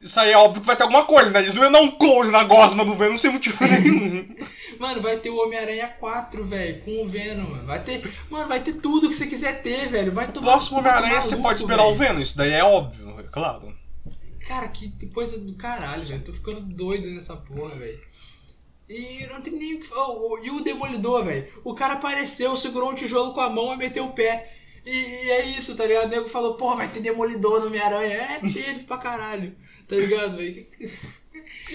Isso 0.00 0.18
aí 0.18 0.32
é 0.32 0.36
óbvio 0.36 0.60
que 0.60 0.66
vai 0.66 0.76
ter 0.76 0.82
alguma 0.82 1.04
coisa, 1.04 1.30
né? 1.30 1.38
Eles 1.38 1.54
não 1.54 1.62
iam 1.62 1.70
dar 1.70 1.80
um 1.80 1.92
close 1.92 2.28
na 2.32 2.42
gosma 2.42 2.84
do 2.84 2.94
Venom 2.96 3.16
sem 3.16 3.30
motivo 3.30 3.56
nenhum. 3.64 4.34
Mano, 4.78 5.00
vai 5.00 5.16
ter 5.16 5.30
o 5.30 5.40
Homem-Aranha 5.40 5.86
4, 6.00 6.44
velho, 6.44 6.82
com 6.82 7.04
o 7.04 7.08
Venom. 7.08 7.48
mano. 7.50 7.66
Vai 7.66 7.80
ter, 7.84 8.02
mano, 8.28 8.48
vai 8.48 8.58
ter 8.60 8.72
tudo 8.74 9.08
que 9.08 9.14
você 9.14 9.26
quiser 9.28 9.62
ter, 9.62 9.88
velho. 9.88 10.10
Vai 10.10 10.26
O 10.26 10.32
tomar 10.32 10.52
próximo 10.52 10.78
no 10.78 10.82
cu, 10.82 10.88
tá 10.88 10.96
Homem-Aranha 10.96 11.22
você 11.22 11.36
pode 11.36 11.60
esperar 11.60 11.84
o 11.84 11.94
velho. 11.94 12.10
Venom, 12.14 12.20
isso 12.20 12.36
daí 12.36 12.50
é 12.52 12.64
óbvio, 12.64 13.14
é 13.20 13.22
claro. 13.30 13.72
Cara, 14.46 14.68
que 14.68 14.90
coisa 15.08 15.38
do 15.38 15.54
caralho, 15.54 16.04
velho. 16.04 16.22
Tô 16.22 16.32
ficando 16.32 16.60
doido 16.60 17.08
nessa 17.10 17.36
porra, 17.36 17.76
velho. 17.76 18.00
E 18.88 19.26
não 19.28 19.40
tem 19.40 19.54
nem 19.54 19.74
o 19.74 19.80
que 19.80 19.86
falar. 19.86 20.44
E 20.44 20.50
o 20.50 20.60
Demolidor, 20.60 21.24
velho? 21.24 21.48
O 21.64 21.74
cara 21.74 21.94
apareceu, 21.94 22.56
segurou 22.56 22.90
um 22.90 22.94
tijolo 22.94 23.32
com 23.32 23.40
a 23.40 23.48
mão 23.48 23.74
e 23.74 23.78
meteu 23.78 24.04
o 24.04 24.12
pé. 24.12 24.52
E, 24.84 24.90
e 24.90 25.30
é 25.30 25.46
isso, 25.46 25.76
tá 25.76 25.86
ligado? 25.86 26.06
O 26.06 26.08
nego 26.08 26.28
falou, 26.28 26.54
porra, 26.54 26.76
vai 26.76 26.92
ter 26.92 27.00
Demolidor 27.00 27.60
no 27.60 27.68
Homem-Aranha. 27.68 28.14
É, 28.14 28.40
teve 28.40 28.80
pra 28.80 28.98
caralho. 28.98 29.54
Tá 29.86 29.96
ligado, 29.96 30.36
velho? 30.36 30.66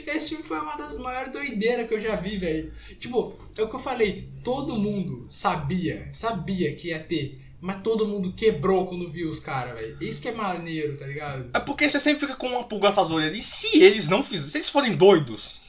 Esse 0.05 0.29
filme 0.29 0.43
foi 0.43 0.59
uma 0.59 0.75
das 0.75 0.97
maiores 0.97 1.31
doideiras 1.31 1.87
que 1.87 1.93
eu 1.93 1.99
já 1.99 2.15
vi, 2.15 2.37
velho. 2.37 2.73
Tipo, 2.99 3.33
é 3.57 3.61
o 3.61 3.69
que 3.69 3.75
eu 3.75 3.79
falei. 3.79 4.29
Todo 4.43 4.75
mundo 4.75 5.25
sabia, 5.29 6.09
sabia 6.11 6.75
que 6.75 6.89
ia 6.89 6.99
ter. 6.99 7.41
Mas 7.59 7.81
todo 7.81 8.05
mundo 8.05 8.31
quebrou 8.33 8.85
quando 8.87 9.09
viu 9.09 9.29
os 9.29 9.39
caras, 9.39 9.79
velho. 9.79 9.97
Isso 9.99 10.21
que 10.21 10.27
é 10.27 10.31
maneiro, 10.31 10.95
tá 10.95 11.07
ligado? 11.07 11.49
É 11.53 11.59
porque 11.59 11.89
você 11.89 11.99
sempre 11.99 12.19
fica 12.19 12.35
com 12.35 12.47
uma 12.49 12.63
pulga 12.63 12.89
atrás 12.89 13.09
da 13.09 13.15
orelha. 13.15 13.35
E 13.35 13.41
se 13.41 13.81
eles 13.81 14.07
não 14.07 14.21
fizerem, 14.23 14.51
se 14.51 14.57
eles 14.57 14.69
forem 14.69 14.95
doidos? 14.95 15.65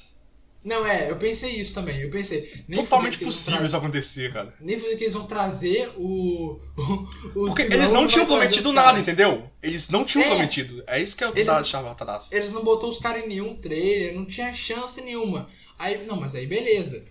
Não, 0.62 0.84
é, 0.84 1.10
eu 1.10 1.16
pensei 1.16 1.52
isso 1.52 1.72
também. 1.72 1.98
Eu 2.00 2.10
pensei. 2.10 2.62
Totalmente 2.74 3.18
possível 3.18 3.64
isso 3.64 3.76
acontecer, 3.76 4.30
cara. 4.32 4.52
Nem 4.60 4.76
fudendo 4.76 4.98
que 4.98 5.04
eles 5.04 5.14
vão 5.14 5.24
trazer 5.24 5.90
o. 5.96 6.60
o 6.76 7.46
Porque 7.46 7.62
eles 7.62 7.90
não 7.90 8.06
tinham 8.06 8.26
prometido 8.26 8.70
nada, 8.72 8.98
entendeu? 8.98 9.48
Eles 9.62 9.88
não 9.88 10.04
tinham 10.04 10.26
É. 10.26 10.28
prometido. 10.30 10.82
É 10.86 11.00
isso 11.00 11.16
que 11.16 11.24
eu 11.24 11.30
Eles- 11.34 11.48
achava 11.48 11.92
atrás. 11.92 12.32
Eles 12.32 12.52
não 12.52 12.62
botou 12.62 12.90
os 12.90 12.98
caras 12.98 13.24
em 13.24 13.28
nenhum 13.28 13.54
trailer, 13.54 14.14
não 14.14 14.26
tinha 14.26 14.52
chance 14.52 15.00
nenhuma. 15.00 15.48
Aí, 15.78 16.04
não, 16.06 16.16
mas 16.20 16.34
aí 16.34 16.46
beleza. 16.46 17.04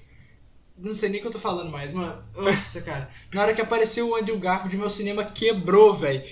Não 0.78 0.94
sei 0.94 1.10
nem 1.10 1.20
o 1.20 1.22
que 1.22 1.28
eu 1.28 1.32
tô 1.32 1.40
falando 1.40 1.72
mais, 1.72 1.92
mano. 1.92 2.24
Nossa, 2.36 2.82
cara. 2.82 3.10
Na 3.34 3.42
hora 3.42 3.54
que 3.54 3.62
apareceu 3.62 4.10
o 4.10 4.16
Andrew 4.16 4.38
Garfield, 4.38 4.78
meu 4.78 4.90
cinema 4.90 5.24
quebrou, 5.26 5.96
velho. 5.96 6.24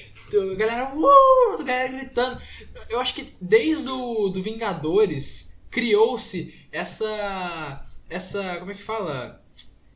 A 0.52 0.56
galera, 0.56 0.92
uh, 0.96 1.60
a 1.60 1.64
galera 1.64 1.92
gritando. 1.94 2.42
Eu 2.90 3.00
acho 3.00 3.14
que 3.14 3.34
desde 3.40 3.90
o 3.90 4.30
do 4.30 4.42
Vingadores 4.44 5.54
criou-se 5.72 6.54
essa. 6.72 7.82
Essa. 8.10 8.58
Como 8.60 8.72
é 8.72 8.76
que 8.76 8.84
fala? 8.84 9.42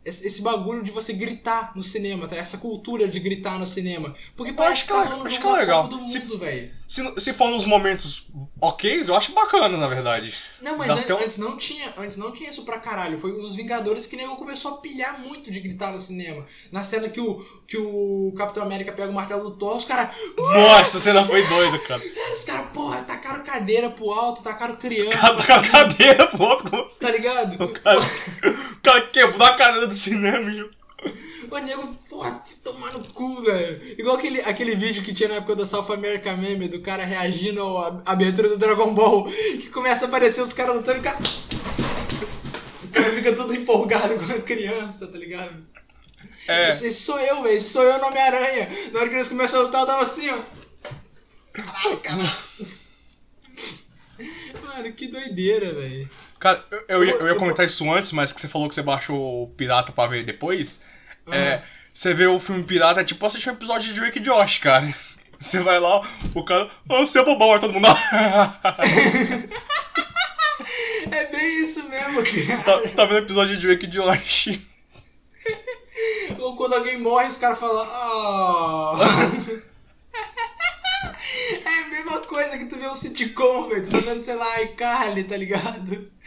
esse 0.06 0.26
esse 0.26 0.42
bagulho 0.42 0.82
de 0.82 0.92
você 0.92 1.14
gritar 1.14 1.74
no 1.76 1.84
cinema, 1.84 2.28
tá? 2.28 2.36
Essa 2.36 2.58
cultura 2.58 3.08
de 3.08 3.20
gritar 3.20 3.60
no 3.60 3.68
cinema. 3.68 4.16
Porque 4.36 4.54
parece 4.54 4.74
acho 4.74 4.82
que 4.86 4.94
que 4.94 4.98
tá 5.00 5.06
é- 5.06 5.08
rolando 5.10 5.28
acho 5.28 5.40
que 5.42 5.48
é 5.48 5.52
legal. 5.52 5.88
Do 5.88 6.08
Se- 6.08 6.20
mundo, 6.20 6.38
velho. 6.40 6.72
Se, 6.90 7.04
se 7.22 7.34
for 7.34 7.52
nos 7.52 7.66
momentos 7.66 8.26
ok, 8.60 9.04
eu 9.08 9.16
acho 9.16 9.32
bacana, 9.32 9.78
na 9.78 9.88
verdade. 9.88 10.34
Não, 10.60 10.76
mas 10.76 10.90
an- 10.90 10.96
um- 11.16 11.18
antes 11.20 11.38
não 11.38 11.56
tinha, 11.56 11.94
antes 11.96 12.18
não 12.18 12.32
tinha 12.32 12.50
isso 12.50 12.64
pra 12.66 12.80
caralho. 12.80 13.20
Foi 13.20 13.32
nos 13.32 13.56
Vingadores 13.56 14.08
que 14.08 14.16
nego 14.16 14.36
começou 14.38 14.72
a 14.74 14.78
pilhar 14.78 15.20
muito 15.20 15.52
de 15.52 15.60
gritar 15.60 15.92
no 15.94 16.02
cinema. 16.02 16.44
Na 16.72 16.84
cena 16.84 17.08
que 17.08 17.22
o, 17.22 17.46
que 17.68 17.78
o 17.78 18.34
Capitão 18.36 18.64
América 18.64 18.92
pega 18.92 19.12
o 19.12 19.14
martelo 19.14 19.44
do 19.52 19.56
Thor, 19.56 19.78
os 19.78 19.86
caras, 19.86 20.16
Nossa, 20.36 20.98
a 20.98 21.02
cena 21.02 21.24
foi 21.24 21.46
doida, 21.48 21.78
cara. 21.78 22.02
os 22.34 22.44
caras, 22.44 22.72
porra, 22.74 23.04
tacaram 23.04 23.44
cadeira 23.44 23.92
pro 23.92 24.10
alto, 24.10 24.42
tacaram 24.42 24.76
criança, 24.76 25.20
a 25.28 25.62
cadeira 25.70 26.26
pro 26.26 26.42
outro, 26.44 26.72
como 26.72 26.90
tá 26.90 27.12
ligado? 27.12 27.64
O 27.64 27.68
cara, 27.72 28.00
o 28.00 28.82
cara 28.82 29.02
quebrou 29.12 29.46
a 29.48 29.56
cadeira 29.56 29.86
do 29.86 29.94
cinema, 29.96 30.50
viu? 30.50 30.72
O 31.52 31.58
nego, 31.60 31.88
porra, 32.10 32.44
tomar 32.64 32.94
no 32.94 33.04
cu, 33.14 33.42
velho. 33.42 33.82
Igual 34.00 34.16
aquele, 34.18 34.42
aquele 34.42 34.76
vídeo 34.76 35.04
que 35.04 35.14
tinha 35.14 35.30
na 35.30 35.36
época 35.36 35.56
da 35.56 35.66
South 35.66 35.92
America 35.92 36.36
Meme, 36.36 36.68
do 36.68 36.82
cara 36.82 37.04
reagindo 37.04 37.62
à 37.78 38.02
abertura 38.06 38.50
do 38.50 38.58
Dragon 38.58 38.94
Ball, 38.94 39.26
que 39.26 39.70
começa 39.70 40.06
a 40.06 40.08
aparecer 40.08 40.42
os 40.42 40.54
caras 40.54 40.76
lutando 40.76 40.98
e 40.98 41.02
o 41.02 41.04
cara. 41.04 41.18
O 42.84 42.88
cara 42.92 43.12
fica 43.12 43.34
todo 43.36 43.54
empolgado 43.56 44.16
com 44.16 44.34
a 44.34 44.42
criança, 44.42 45.08
tá 45.08 45.18
ligado? 45.18 45.66
É, 46.48 46.70
Esse, 46.70 46.88
esse 46.88 47.02
sou 47.02 47.20
eu, 47.20 47.44
velho. 47.44 47.56
Esse 47.56 47.70
sou 47.70 47.84
eu 47.84 48.00
no 48.00 48.08
Homem-Aranha. 48.08 48.68
Na 48.92 49.00
hora 49.00 49.10
que 49.10 49.16
eles 49.16 49.28
começam 49.28 49.60
a 49.60 49.64
lutar, 49.64 49.82
eu 49.82 49.88
tava 49.88 50.02
assim, 50.04 50.30
ó. 50.30 50.40
Caralho. 51.54 52.00
Mano, 54.64 54.92
que 54.94 55.08
doideira, 55.08 55.74
velho. 55.74 56.10
cara, 56.40 56.64
eu, 56.72 56.84
eu 56.90 57.04
ia, 57.06 57.14
eu 57.14 57.28
ia 57.28 57.36
comentar 57.36 57.66
isso 57.66 57.90
antes, 57.92 58.12
mas 58.12 58.34
que 58.34 58.42
você 58.42 58.48
falou 58.48 58.68
que 58.68 58.76
você 58.76 58.82
baixou 58.82 59.44
o 59.44 59.48
Pirata 59.48 59.92
pra 59.92 60.08
ver 60.08 60.24
depois. 60.26 60.82
É, 61.32 61.62
você 61.94 62.14
vê 62.14 62.28
o 62.28 62.40
filme 62.40 62.64
Pirata, 62.64 63.02
é 63.02 63.04
tipo 63.04 63.26
assistir 63.26 63.50
um 63.50 63.54
episódio 63.54 63.94
de 63.94 64.00
Drake 64.00 64.20
Josh, 64.20 64.60
cara. 64.60 64.86
Você 65.40 65.60
vai 65.62 65.80
lá, 65.80 66.02
o 66.36 66.44
cara, 66.44 66.70
ah, 66.90 66.98
você 67.00 67.20
é 67.20 67.24
bobão, 67.24 67.54
aí 67.54 67.62
todo 67.62 67.72
mundo. 67.72 67.88
É 71.12 71.26
bem 71.32 71.64
isso 71.64 71.84
mesmo, 71.88 72.22
cara. 72.24 72.64
Tá- 72.64 72.78
Você 72.82 72.96
tá 72.96 73.06
vendo 73.06 73.16
o 73.16 73.26
episódio 73.26 73.58
de 73.58 73.66
Drake 73.66 73.88
Josh? 73.88 74.60
Ou 76.40 76.56
quando 76.56 76.76
alguém 76.76 77.00
morre, 77.00 77.28
os 77.28 77.38
caras 77.38 77.58
falam. 77.58 77.88
Ah. 77.90 78.98
É 82.00 82.02
a 82.02 82.06
mesma 82.06 82.20
coisa 82.22 82.58
que 82.58 82.66
tu 82.66 82.78
vê 82.78 82.88
um 82.88 82.96
sitcom, 82.96 83.68
velho. 83.70 83.84
Tu 83.84 83.92
tá 83.92 83.98
vendo, 84.00 84.24
sei 84.24 84.36
lá, 84.36 84.62
iCarly, 84.64 85.24
tá 85.26 85.36
ligado? 85.38 86.10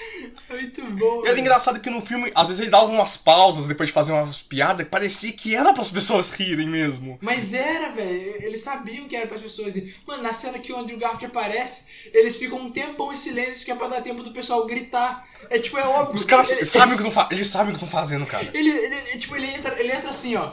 É 0.51 0.55
muito 0.55 0.83
bom. 0.93 1.17
E 1.19 1.27
era 1.27 1.29
velho. 1.29 1.41
engraçado 1.41 1.79
que 1.79 1.89
no 1.89 2.01
filme, 2.01 2.33
às 2.35 2.49
vezes 2.49 2.61
ele 2.61 2.71
dava 2.71 2.87
umas 2.87 3.17
pausas 3.17 3.67
depois 3.67 3.89
de 3.89 3.93
fazer 3.93 4.11
umas 4.11 4.39
piadas 4.43 4.85
que 4.85 4.91
parecia 4.91 5.33
que 5.33 5.55
era 5.55 5.73
pras 5.73 5.91
pessoas 5.91 6.31
rirem 6.33 6.67
mesmo. 6.69 7.19
Mas 7.21 7.53
era, 7.53 7.91
velho. 7.91 8.43
Eles 8.43 8.61
sabiam 8.63 9.07
que 9.07 9.15
era 9.15 9.27
para 9.29 9.37
as 9.37 9.43
pessoas 9.43 9.77
irem. 9.77 9.95
Mano, 10.07 10.25
na 10.25 10.33
cena 10.33 10.59
que 10.59 10.73
o 10.73 10.77
Andrew 10.77 10.99
Garfield 10.99 11.27
aparece, 11.27 11.85
eles 12.13 12.37
ficam 12.37 12.59
um 12.59 12.73
tempão 12.73 13.13
em 13.13 13.17
silêncio 13.17 13.65
que 13.65 13.71
é 13.71 13.77
pra 13.77 13.87
dar 13.87 14.01
tempo 14.03 14.23
do 14.25 14.33
pessoal 14.33 14.67
gritar. 14.67 15.25
É 15.49 15.59
tipo, 15.59 15.79
é 15.79 15.85
óbvio. 15.87 16.17
Os 16.17 16.25
caras 16.25 16.51
Ele- 16.51 16.65
sabem 16.65 16.95
o 16.95 16.99
que 16.99 17.07
estão 17.07 17.29
Eles 17.31 17.47
sabem 17.47 17.73
o 17.73 17.79
que 17.79 17.85
estão 17.85 18.01
fazendo, 18.01 18.27
cara. 18.27 18.51
Ele, 18.53 18.71
ele, 18.71 18.95
ele- 18.97 19.19
tipo, 19.19 19.37
ele 19.37 19.47
entra, 19.47 19.79
ele 19.79 19.93
entra 19.93 20.11
assim, 20.11 20.35
ó. 20.35 20.53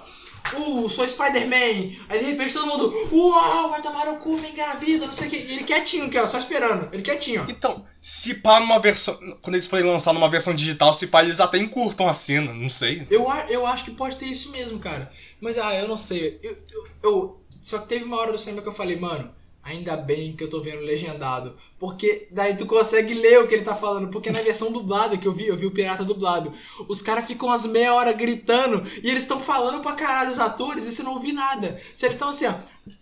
Uh, 0.57 0.89
sou 0.89 1.07
Spider-Man. 1.07 1.95
Aí 2.09 2.19
de 2.19 2.25
repente 2.25 2.53
todo 2.53 2.65
mundo, 2.67 2.91
uau, 3.11 3.69
vai 3.69 3.81
tomar 3.81 4.05
no 4.07 4.17
cu, 4.17 4.37
me 4.37 4.49
engravida, 4.49 5.05
não 5.05 5.13
sei 5.13 5.27
o 5.27 5.29
que. 5.29 5.35
Ele 5.35 5.63
quietinho 5.63 6.05
aqui, 6.05 6.17
ó, 6.17 6.25
só 6.25 6.37
esperando. 6.37 6.89
Ele 6.91 7.03
quietinho, 7.03 7.43
ó. 7.43 7.49
Então, 7.49 7.85
se 8.01 8.35
pá 8.35 8.59
numa 8.59 8.79
versão. 8.79 9.15
Quando 9.41 9.55
eles 9.55 9.67
forem 9.67 9.85
lançar 9.85 10.13
numa 10.13 10.29
versão 10.29 10.53
digital, 10.53 10.93
se 10.93 11.07
pá, 11.07 11.23
eles 11.23 11.39
até 11.39 11.57
encurtam 11.57 12.07
a 12.07 12.13
cena, 12.13 12.53
não 12.53 12.69
sei. 12.69 13.05
Eu, 13.11 13.27
eu 13.49 13.65
acho 13.67 13.83
que 13.85 13.91
pode 13.91 14.17
ter 14.17 14.25
isso 14.25 14.51
mesmo, 14.51 14.79
cara. 14.79 15.11
Mas, 15.39 15.57
ah, 15.57 15.73
eu 15.75 15.87
não 15.87 15.97
sei. 15.97 16.39
Eu, 16.41 16.57
eu, 16.71 16.87
eu- 17.03 17.39
só 17.61 17.77
que 17.79 17.87
teve 17.87 18.05
uma 18.05 18.17
hora 18.17 18.31
do 18.31 18.39
cinema 18.39 18.61
que 18.61 18.67
eu 18.69 18.73
falei, 18.73 18.95
mano, 18.95 19.33
ainda 19.69 19.95
bem 19.95 20.33
que 20.33 20.43
eu 20.43 20.49
tô 20.49 20.61
vendo 20.61 20.81
legendado. 20.81 21.55
Porque 21.77 22.27
daí 22.31 22.57
tu 22.57 22.65
consegue 22.65 23.13
ler 23.13 23.39
o 23.39 23.47
que 23.47 23.53
ele 23.53 23.63
tá 23.63 23.75
falando. 23.75 24.09
Porque 24.09 24.31
na 24.31 24.41
versão 24.41 24.71
dublada 24.71 25.17
que 25.17 25.27
eu 25.27 25.31
vi, 25.31 25.47
eu 25.47 25.55
vi 25.55 25.65
o 25.65 25.71
Pirata 25.71 26.03
dublado. 26.03 26.51
Os 26.87 27.01
caras 27.01 27.25
ficam 27.25 27.47
umas 27.47 27.65
meia 27.65 27.93
hora 27.93 28.11
gritando 28.11 28.83
e 29.01 29.09
eles 29.09 29.21
estão 29.21 29.39
falando 29.39 29.79
pra 29.79 29.93
caralho 29.93 30.31
os 30.31 30.39
atores 30.39 30.85
e 30.85 30.91
você 30.91 31.03
não 31.03 31.13
ouve 31.13 31.31
nada. 31.31 31.79
Se 31.95 32.05
eles 32.05 32.15
estão 32.15 32.29
assim, 32.29 32.47
ó. 32.47 32.53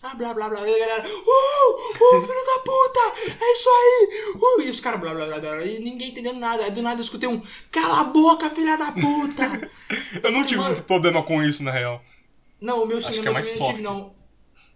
Ah, 0.04 0.14
blá 0.16 0.34
blá 0.34 0.50
blá. 0.50 0.68
E 0.68 0.76
a 0.76 0.80
galera. 0.80 1.08
Uh, 1.08 2.18
uh, 2.18 2.22
filho 2.22 2.46
da 2.46 2.60
puta! 2.60 3.44
É 3.44 3.54
isso 3.54 3.70
aí! 3.70 4.10
Uh, 4.36 4.62
e 4.64 4.70
os 4.70 4.80
caras 4.82 5.00
blá 5.00 5.14
blá 5.14 5.26
blá 5.26 5.40
blá. 5.40 5.64
E 5.64 5.80
ninguém 5.80 6.10
entendendo 6.10 6.40
nada. 6.40 6.64
Aí 6.64 6.72
do 6.72 6.82
nada 6.82 7.00
eu 7.00 7.04
escutei 7.04 7.30
um. 7.30 7.42
Cala 7.72 8.02
a 8.02 8.04
boca, 8.04 8.50
filha 8.50 8.78
da 8.78 8.92
puta! 8.92 9.70
Eu 10.22 10.32
não 10.34 10.44
tive 10.44 10.58
Mano. 10.58 10.72
muito 10.74 10.84
problema 10.86 11.24
com 11.24 11.42
isso, 11.42 11.64
na 11.64 11.72
real. 11.72 12.04
Não, 12.60 12.84
o 12.84 12.86
meu 12.86 12.98
Acho 12.98 13.08
cinema 13.08 13.24
que 13.24 13.30
é 13.30 13.32
mais 13.32 13.60
não 13.60 13.68
tive, 13.70 13.82
não. 13.82 14.17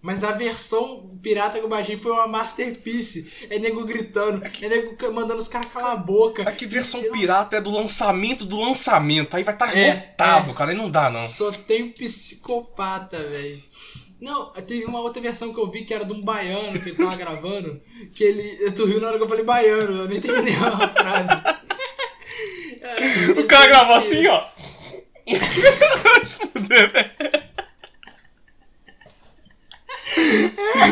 Mas 0.02 0.24
a 0.24 0.32
versão 0.32 1.08
pirata 1.22 1.60
que 1.60 1.66
eu 1.66 1.70
baixei 1.70 1.96
foi 1.96 2.12
uma 2.12 2.26
masterpiece. 2.28 3.32
É 3.50 3.60
nego 3.60 3.86
gritando, 3.86 4.42
é 4.44 4.68
nego 4.68 4.96
ca- 4.96 5.12
mandando 5.12 5.38
os 5.40 5.48
caras 5.48 5.72
calar 5.72 5.92
a 5.92 5.96
boca. 5.96 6.42
A 6.44 6.52
que 6.52 6.66
versão 6.66 7.02
pirata 7.12 7.58
é 7.58 7.62
do 7.62 7.70
lançamento 7.70 8.44
do 8.44 8.60
lançamento. 8.60 9.36
Aí 9.38 9.44
vai 9.44 9.54
estar 9.54 9.78
É, 9.78 9.90
esgotado, 9.90 10.52
é. 10.52 10.54
cara. 10.56 10.72
Aí 10.72 10.78
não 10.78 10.90
dá, 10.90 11.12
não. 11.12 11.28
Só 11.28 11.52
tem 11.52 11.90
psicopata, 11.90 13.18
velho. 13.30 13.62
Não, 14.20 14.52
teve 14.52 14.86
uma 14.86 15.00
outra 15.02 15.22
versão 15.22 15.54
que 15.54 15.60
eu 15.60 15.70
vi 15.70 15.84
que 15.86 15.94
era 15.94 16.06
de 16.06 16.14
um 16.14 16.22
baiano 16.22 16.80
que 16.80 16.90
ele 16.90 16.98
tava 16.98 17.16
gravando. 17.18 17.80
Que 18.16 18.24
ele. 18.24 18.72
Tu 18.72 18.86
riu 18.86 19.00
na 19.00 19.08
hora 19.08 19.18
que 19.18 19.24
eu 19.24 19.30
falei 19.30 19.44
baiano, 19.44 20.02
eu 20.04 20.08
nem 20.08 20.20
terminei 20.20 20.54
a 20.56 20.90
frase. 20.90 21.62
É, 22.82 23.40
O 23.40 23.46
cara 23.46 23.68
gravou 23.68 23.96
assim, 23.96 24.26
ó. 24.28 24.46
Vai 25.28 26.26
se 26.26 26.36
fuder, 26.38 26.92
velho. 26.92 27.12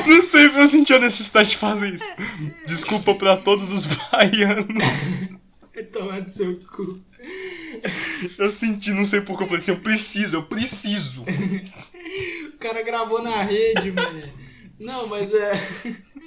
Não 0.08 0.24
sei, 0.24 0.48
eu 0.48 0.68
senti 0.68 0.94
a 0.94 1.00
necessidade 1.00 1.50
de 1.50 1.58
fazer 1.58 1.94
isso. 1.94 2.10
Desculpa 2.66 3.14
pra 3.16 3.38
todos 3.38 3.72
os 3.72 3.86
baianos. 4.12 5.40
Vai 5.74 5.84
tomar 5.84 6.22
do 6.22 6.30
seu 6.30 6.56
cu. 6.58 7.00
Eu 8.38 8.52
senti, 8.52 8.92
não 8.92 9.06
sei 9.06 9.22
porque 9.22 9.44
eu 9.44 9.48
falei 9.48 9.62
assim, 9.62 9.72
eu 9.72 9.80
preciso, 9.80 10.38
eu 10.38 10.44
preciso. 10.44 11.24
O 12.56 12.58
cara 12.60 12.82
gravou 12.82 13.22
na 13.22 13.44
rede, 13.44 13.92
mano. 13.92 14.22
Não, 14.80 15.08
mas 15.08 15.32
é. 15.32 15.54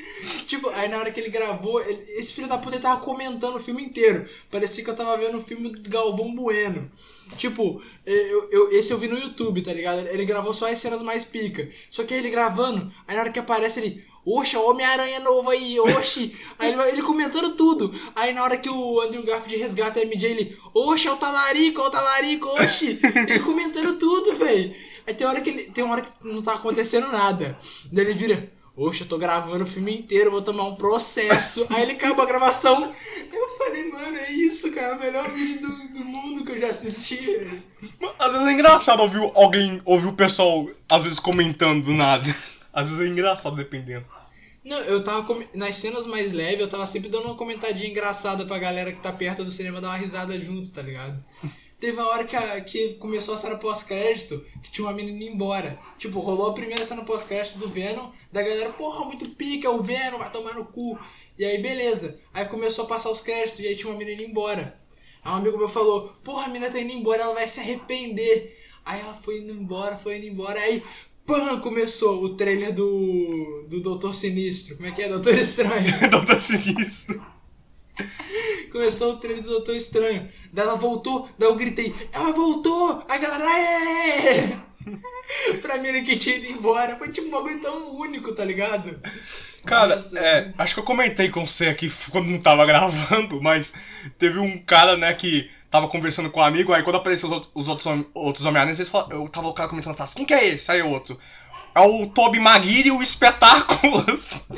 Tipo, 0.46 0.68
aí 0.70 0.88
na 0.88 0.98
hora 0.98 1.10
que 1.10 1.20
ele 1.20 1.30
gravou, 1.30 1.80
ele- 1.80 2.04
esse 2.18 2.32
filho 2.32 2.48
da 2.48 2.58
puta 2.58 2.76
ele 2.76 2.82
tava 2.82 3.00
comentando 3.00 3.56
o 3.56 3.60
filme 3.60 3.82
inteiro. 3.84 4.28
Parecia 4.50 4.82
que 4.84 4.90
eu 4.90 4.96
tava 4.96 5.16
vendo 5.16 5.38
o 5.38 5.40
filme 5.40 5.68
do 5.70 5.88
Galvão 5.90 6.34
Bueno. 6.34 6.90
Tipo, 7.36 7.82
eu, 8.04 8.48
eu- 8.50 8.72
esse 8.72 8.92
eu 8.92 8.98
vi 8.98 9.08
no 9.08 9.18
YouTube, 9.18 9.62
tá 9.62 9.72
ligado? 9.72 10.06
Ele 10.08 10.24
gravou 10.24 10.52
só 10.52 10.70
as 10.70 10.78
cenas 10.78 11.02
mais 11.02 11.24
pica. 11.24 11.68
Só 11.90 12.04
que 12.04 12.14
aí 12.14 12.20
ele 12.20 12.30
gravando, 12.30 12.92
aí 13.06 13.14
na 13.16 13.22
hora 13.22 13.30
que 13.32 13.38
aparece 13.38 13.80
ele. 13.80 14.04
Oxe, 14.24 14.54
é 14.54 14.58
o 14.58 14.70
Homem-Aranha 14.70 15.18
novo 15.18 15.50
aí, 15.50 15.80
oxe. 15.80 16.32
Aí 16.56 16.72
ele, 16.72 16.80
ele 16.90 17.02
comentando 17.02 17.56
tudo. 17.56 17.92
Aí 18.14 18.32
na 18.32 18.44
hora 18.44 18.56
que 18.56 18.70
o 18.70 19.00
Andrew 19.00 19.24
Garfield 19.24 19.56
resgata 19.56 19.98
a 19.98 20.04
MJ, 20.04 20.30
ele. 20.30 20.56
Oxe, 20.72 21.08
é 21.08 21.12
o 21.12 21.16
Talarico, 21.16 21.80
é 21.80 21.84
o 21.84 21.90
Talarico, 21.90 22.46
oxe. 22.50 23.00
Ele 23.28 23.40
comentando 23.40 23.98
tudo, 23.98 24.36
velho. 24.36 24.72
Aí 25.08 25.12
tem 25.14 25.26
hora 25.26 25.40
que 25.40 25.50
ele. 25.50 25.64
Tem 25.72 25.82
uma 25.82 25.94
hora 25.94 26.02
que 26.02 26.12
não 26.24 26.40
tá 26.40 26.54
acontecendo 26.54 27.08
nada. 27.10 27.58
Daí 27.90 28.04
ele 28.04 28.14
vira. 28.14 28.52
Oxe, 28.74 29.02
eu 29.02 29.08
tô 29.08 29.18
gravando 29.18 29.64
o 29.64 29.66
filme 29.66 29.94
inteiro, 29.98 30.30
vou 30.30 30.40
tomar 30.40 30.64
um 30.64 30.76
processo. 30.76 31.66
Aí 31.70 31.82
ele 31.82 31.92
acaba 31.92 32.22
a 32.22 32.26
gravação. 32.26 32.92
Eu 33.32 33.58
falei, 33.58 33.90
mano, 33.90 34.16
é 34.16 34.32
isso, 34.32 34.72
cara. 34.72 34.96
O 34.96 34.98
melhor 34.98 35.30
vídeo 35.30 35.60
do, 35.60 35.88
do 35.98 36.04
mundo 36.06 36.44
que 36.44 36.52
eu 36.52 36.58
já 36.58 36.68
assisti. 36.68 37.16
velho. 37.16 37.62
Às 38.18 38.32
vezes 38.32 38.46
é 38.46 38.52
engraçado 38.52 39.00
ouvir 39.00 39.30
alguém, 39.34 39.82
ouvir 39.84 40.08
o 40.08 40.12
pessoal, 40.14 40.66
às 40.90 41.02
vezes, 41.02 41.18
comentando 41.18 41.84
do 41.84 41.92
nada. 41.92 42.24
Às 42.72 42.88
vezes 42.88 43.04
é 43.04 43.08
engraçado, 43.10 43.54
dependendo. 43.54 44.06
Não, 44.64 44.78
eu 44.84 45.04
tava. 45.04 45.24
com- 45.24 45.44
Nas 45.54 45.76
cenas 45.76 46.06
mais 46.06 46.32
leves, 46.32 46.60
eu 46.60 46.68
tava 46.68 46.86
sempre 46.86 47.10
dando 47.10 47.26
uma 47.26 47.34
comentadinha 47.34 47.90
engraçada 47.90 48.46
pra 48.46 48.56
galera 48.58 48.90
que 48.92 49.00
tá 49.02 49.12
perto 49.12 49.44
do 49.44 49.52
cinema 49.52 49.78
dar 49.82 49.88
uma 49.88 49.98
risada 49.98 50.38
juntos, 50.40 50.70
tá 50.70 50.80
ligado? 50.80 51.22
Teve 51.82 51.98
uma 51.98 52.06
hora 52.08 52.22
que, 52.24 52.36
a- 52.36 52.60
que 52.60 52.94
começou 52.94 53.34
a 53.34 53.38
cena 53.38 53.56
pós-crédito 53.56 54.40
que 54.62 54.70
tinha 54.70 54.86
uma 54.86 54.92
menina 54.92 55.16
indo 55.20 55.34
embora. 55.34 55.76
Tipo, 55.98 56.20
rolou 56.20 56.50
a 56.50 56.54
primeira 56.54 56.84
cena 56.84 57.04
pós-crédito 57.04 57.58
do 57.58 57.68
Venom, 57.68 58.08
da 58.30 58.40
galera, 58.40 58.70
porra, 58.70 59.04
muito 59.04 59.28
pica, 59.30 59.68
o 59.68 59.82
Venom 59.82 60.16
vai 60.18 60.30
tomar 60.30 60.54
no 60.54 60.64
cu. 60.64 60.96
E 61.36 61.44
aí, 61.44 61.60
beleza. 61.60 62.20
Aí 62.32 62.44
começou 62.44 62.84
a 62.84 62.88
passar 62.88 63.10
os 63.10 63.20
créditos 63.20 63.58
e 63.58 63.66
aí 63.66 63.74
tinha 63.74 63.90
uma 63.90 63.98
menina 63.98 64.22
indo 64.22 64.30
embora. 64.30 64.78
Aí 65.24 65.32
um 65.32 65.36
amigo 65.36 65.58
meu 65.58 65.68
falou, 65.68 66.12
porra, 66.22 66.44
a 66.44 66.48
menina 66.48 66.70
tá 66.70 66.78
indo 66.78 66.92
embora, 66.92 67.22
ela 67.24 67.34
vai 67.34 67.48
se 67.48 67.58
arrepender. 67.58 68.56
Aí 68.84 69.00
ela 69.00 69.14
foi 69.14 69.38
indo 69.40 69.52
embora, 69.52 69.98
foi 69.98 70.18
indo 70.18 70.26
embora, 70.26 70.60
aí, 70.60 70.80
pam, 71.26 71.58
começou 71.58 72.22
o 72.22 72.36
trailer 72.36 72.72
do, 72.72 73.66
do 73.68 73.80
Doutor 73.80 74.14
Sinistro. 74.14 74.76
Como 74.76 74.88
é 74.88 74.92
que 74.92 75.02
é? 75.02 75.08
Doutor 75.08 75.34
Estranho. 75.34 75.90
Doutor 76.10 76.40
Sinistro. 76.40 77.31
Começou 78.72 79.12
o 79.12 79.16
trailer 79.16 79.42
do 79.42 79.50
Doutor 79.50 79.76
Estranho. 79.76 80.32
Daí 80.52 80.64
ela 80.66 80.76
voltou, 80.76 81.28
daí 81.38 81.48
eu 81.48 81.54
gritei, 81.54 81.94
ela 82.12 82.32
voltou! 82.32 83.04
A 83.08 83.18
galera, 83.18 83.44
aê! 83.44 84.56
pra 85.60 85.78
mim 85.78 86.02
que 86.04 86.16
tinha 86.16 86.36
ido 86.36 86.46
embora. 86.46 86.96
Foi 86.96 87.08
tipo 87.10 87.28
um 87.28 87.30
bagulho 87.30 87.60
tão 87.60 87.96
único, 88.00 88.34
tá 88.34 88.44
ligado? 88.44 88.98
Cara, 89.64 89.96
Nossa. 89.96 90.18
é, 90.18 90.52
acho 90.58 90.74
que 90.74 90.80
eu 90.80 90.84
comentei 90.84 91.28
com 91.28 91.46
você 91.46 91.68
aqui 91.68 91.90
quando 92.10 92.26
não 92.28 92.40
tava 92.40 92.66
gravando, 92.66 93.40
mas 93.40 93.72
teve 94.18 94.38
um 94.38 94.58
cara, 94.58 94.96
né, 94.96 95.12
que 95.14 95.48
tava 95.70 95.86
conversando 95.88 96.30
com 96.30 96.40
um 96.40 96.44
amigo, 96.44 96.72
aí 96.72 96.82
quando 96.82 96.96
apareceu 96.96 97.28
os, 97.28 97.34
outros- 97.34 97.52
os 97.54 97.68
outros, 97.68 98.06
outros 98.12 98.44
Homem-Aranha, 98.44 98.76
eu 99.10 99.28
tava 99.28 99.48
o 99.48 99.54
cara 99.54 99.68
comentando 99.68 99.92
atrás, 99.92 100.14
quem 100.14 100.26
que 100.26 100.34
é 100.34 100.48
esse? 100.48 100.70
Aí 100.70 100.82
o 100.82 100.88
outro. 100.90 101.16
É 101.74 101.80
o 101.80 102.06
Toby 102.08 102.40
Maguire 102.40 102.88
e 102.88 102.92
o 102.92 103.00
Espetáculos. 103.00 104.42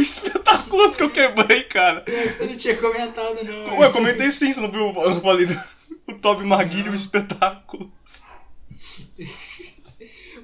o 0.00 0.02
Espetáculos 0.02 0.96
que 0.96 1.02
eu 1.02 1.10
quebrei, 1.10 1.62
cara. 1.64 2.04
Você 2.06 2.46
não 2.46 2.56
tinha 2.56 2.76
comentado, 2.76 3.44
não. 3.44 3.78
Ué, 3.78 3.86
eu 3.86 3.92
comentei 3.92 4.30
sim, 4.32 4.52
você 4.52 4.60
não 4.60 4.70
viu? 4.70 4.86
Eu 5.02 5.20
falei 5.20 5.46
do, 5.46 5.60
o 6.08 6.14
Toby 6.18 6.44
Maguire 6.44 6.88
e 6.88 6.90
o 6.90 6.94
Espetáculos. 6.94 7.88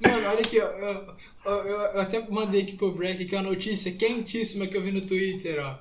Mano, 0.05 0.29
olha 0.29 0.41
aqui, 0.41 0.61
ó. 0.61 0.65
Eu, 0.67 1.15
eu- 1.47 1.65
eu- 1.67 2.01
até 2.01 2.21
mandei 2.29 2.63
aqui 2.63 2.77
pro 2.77 2.93
Break 2.93 3.25
que 3.25 3.35
é 3.35 3.39
uma 3.41 3.51
notícia 3.51 3.93
quentíssima 3.93 4.67
que 4.67 4.77
eu 4.77 4.83
vi 4.83 4.93
no 4.93 5.01
Twitter, 5.01 5.59
ó. 5.65 5.79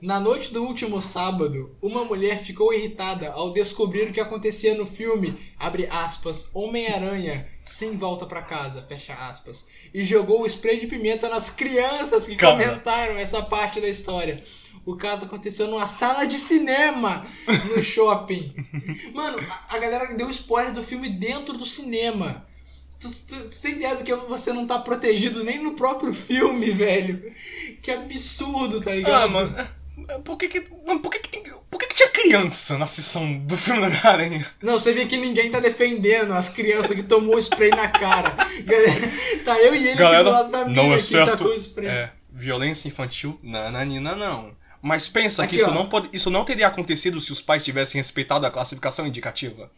Na 0.00 0.20
noite 0.20 0.52
do 0.52 0.62
último 0.62 1.02
sábado, 1.02 1.74
uma 1.82 2.04
mulher 2.04 2.38
ficou 2.38 2.72
irritada 2.72 3.30
ao 3.32 3.52
descobrir 3.52 4.08
o 4.08 4.12
que 4.12 4.20
acontecia 4.20 4.74
no 4.76 4.86
filme, 4.86 5.36
abre 5.58 5.88
aspas, 5.90 6.50
Homem-Aranha, 6.54 7.48
sem 7.64 7.96
volta 7.96 8.24
pra 8.24 8.42
casa, 8.42 8.82
fecha 8.88 9.12
aspas, 9.12 9.66
e 9.92 10.04
jogou 10.04 10.42
o 10.42 10.46
spray 10.46 10.78
de 10.78 10.86
pimenta 10.86 11.28
nas 11.28 11.50
crianças 11.50 12.28
que 12.28 12.36
Calma. 12.36 12.62
comentaram 12.62 13.16
essa 13.18 13.42
parte 13.42 13.80
da 13.80 13.88
história. 13.88 14.40
O 14.86 14.96
caso 14.96 15.24
aconteceu 15.26 15.66
numa 15.66 15.88
sala 15.88 16.24
de 16.26 16.38
cinema 16.38 17.26
no 17.74 17.82
shopping. 17.82 18.54
Mano, 19.12 19.36
a, 19.68 19.74
a 19.74 19.78
galera 19.78 20.14
deu 20.14 20.30
spoiler 20.30 20.72
do 20.72 20.82
filme 20.82 21.10
dentro 21.10 21.58
do 21.58 21.66
cinema. 21.66 22.46
Tu, 23.00 23.08
tu- 23.26 23.48
tu 23.48 23.60
tem 23.60 23.72
ideia 23.74 23.96
do 23.96 24.02
que 24.04 24.14
você 24.14 24.52
não 24.52 24.66
tá 24.66 24.78
protegido 24.78 25.44
nem 25.44 25.62
no 25.62 25.72
próprio 25.74 26.14
filme, 26.14 26.70
velho? 26.72 27.32
Que 27.82 27.90
absurdo, 27.90 28.80
tá 28.80 28.92
ligado? 28.94 29.24
Ah, 29.24 29.28
mano. 29.28 29.68
Por 30.24 30.36
que 30.36 30.48
que, 30.48 30.60
por 30.60 31.10
que 31.10 31.18
que, 31.18 31.50
por 31.70 31.78
que 31.78 31.86
que 31.86 31.94
tinha 31.94 32.08
criança 32.08 32.78
na 32.78 32.86
sessão 32.86 33.38
do 33.40 33.56
filme 33.56 33.80
da 33.80 33.86
Homem-Aranha? 33.88 34.46
Não, 34.62 34.78
você 34.78 34.92
vê 34.92 35.06
que 35.06 35.16
ninguém 35.16 35.50
tá 35.50 35.60
defendendo 35.60 36.32
as 36.32 36.48
crianças 36.48 36.94
que 36.94 37.02
tomou 37.02 37.36
o 37.36 37.38
spray 37.38 37.70
na 37.70 37.88
cara. 37.88 38.34
Galera, 38.64 39.12
tá 39.44 39.58
eu 39.60 39.74
e 39.74 39.78
ele 39.78 39.88
aqui 39.88 39.96
do 39.96 40.02
Galera, 40.02 40.30
lado 40.30 40.50
da 40.50 40.64
mina 40.64 40.82
não 40.82 40.92
é 40.92 40.96
que 40.96 41.02
certo. 41.02 41.30
tacou 41.30 41.54
spray. 41.54 41.88
É, 41.88 42.12
violência 42.30 42.88
infantil, 42.88 43.38
nananina 43.42 44.14
não. 44.14 44.56
Mas 44.80 45.08
pensa 45.08 45.46
que 45.46 45.56
Aqui, 45.56 45.62
isso 45.62 45.70
ó. 45.70 45.74
não, 45.74 45.88
pode, 45.88 46.08
isso 46.12 46.30
não 46.30 46.44
teria 46.44 46.66
acontecido 46.66 47.20
se 47.20 47.32
os 47.32 47.40
pais 47.40 47.64
tivessem 47.64 47.98
respeitado 48.00 48.46
a 48.46 48.50
classificação 48.50 49.06
indicativa. 49.06 49.70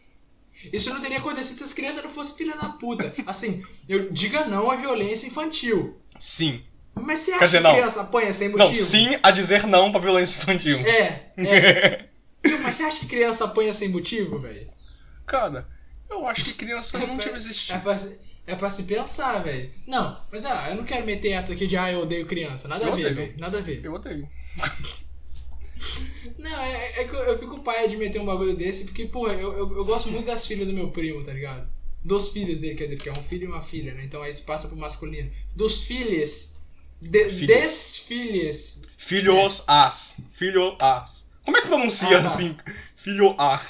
Isso 0.73 0.91
não 0.91 1.01
teria 1.01 1.19
acontecido 1.19 1.57
se 1.57 1.65
as 1.65 1.73
crianças 1.73 2.03
não 2.03 2.11
fossem 2.11 2.37
filha 2.37 2.55
da 2.57 2.69
puta. 2.69 3.13
Assim, 3.27 3.65
eu 3.89 4.11
diga 4.13 4.45
não 4.45 4.71
à 4.71 4.77
violência 4.77 5.27
infantil. 5.27 5.99
Sim. 6.19 6.63
Mas 6.95 7.21
você 7.21 7.33
acha 7.33 7.45
dizer, 7.47 7.59
que 7.59 7.63
não. 7.65 7.73
criança 7.75 8.01
apanha 8.03 8.33
sem 8.33 8.49
motivo? 8.49 8.69
Não, 8.69 8.77
sim 8.77 9.19
a 9.23 9.31
dizer 9.31 9.67
não 9.67 9.91
pra 9.91 10.01
violência 10.01 10.39
infantil. 10.39 10.79
É, 10.81 11.33
é. 11.37 12.07
Não, 12.43 12.59
Mas 12.63 12.75
você 12.75 12.85
acha 12.85 13.01
que 13.01 13.07
criança 13.07 13.45
apanha 13.45 13.75
sem 13.75 13.91
motivo, 13.91 14.39
velho? 14.39 14.67
Cara, 15.27 15.69
eu 16.09 16.27
acho 16.27 16.43
que 16.45 16.55
criança 16.55 16.99
não 16.99 17.09
pra- 17.17 17.17
devia 17.25 17.37
existir. 17.37 17.75
É 17.75 17.79
pra, 17.79 17.99
se- 17.99 18.19
é 18.47 18.55
pra 18.57 18.71
se 18.71 18.85
pensar, 18.85 19.41
velho. 19.43 19.71
Não, 19.87 20.19
mas 20.33 20.47
ah, 20.47 20.69
eu 20.71 20.77
não 20.77 20.85
quero 20.85 21.05
meter 21.05 21.33
essa 21.33 21.53
aqui 21.53 21.67
de 21.67 21.77
ah, 21.77 21.93
eu 21.93 22.01
odeio 22.01 22.25
criança. 22.27 22.67
Nada 22.67 22.87
Eu 22.87 22.93
a 22.95 22.97
ver, 22.97 23.15
velho. 23.15 23.35
Nada 23.37 23.59
a 23.59 23.61
ver. 23.61 23.85
Eu 23.85 23.93
odeio. 23.93 24.27
Não, 26.39 26.61
é, 26.63 27.01
é 27.01 27.05
que 27.05 27.15
eu, 27.15 27.21
eu 27.25 27.39
fico 27.39 27.61
paia 27.61 27.89
de 27.89 27.97
meter 27.97 28.21
um 28.21 28.25
bagulho 28.27 28.55
desse, 28.55 28.85
porque, 28.85 29.07
porra, 29.07 29.35
eu, 29.35 29.53
eu, 29.57 29.77
eu 29.77 29.85
gosto 29.85 30.11
muito 30.11 30.27
das 30.27 30.47
filhas 30.47 30.67
do 30.67 30.73
meu 30.73 30.91
primo, 30.91 31.23
tá 31.23 31.33
ligado? 31.33 31.69
Dos 32.03 32.31
filhos 32.31 32.59
dele, 32.59 32.75
quer 32.77 32.85
dizer, 32.85 32.97
porque 32.97 33.09
é 33.09 33.13
um 33.13 33.23
filho 33.25 33.45
e 33.45 33.47
uma 33.47 33.61
filha, 33.63 33.93
né? 33.95 34.03
Então 34.05 34.23
aí 34.23 34.35
passa 34.43 34.69
pro 34.69 34.77
masculino. 34.77 35.31
Dos 35.55 35.85
filhos. 35.85 36.50
De, 37.01 37.29
Filhos. 37.29 37.47
Des 37.47 37.99
filhos. 38.97 39.65
As. 39.67 40.17
Filho 40.33 40.77
as. 40.79 41.29
Como 41.45 41.57
é 41.57 41.63
que 41.63 41.69
pronuncia 41.69 42.19
Ah, 42.19 42.21
tá. 42.21 42.27
assim? 42.27 42.57
Filho 42.95 43.35
a. 43.39 43.61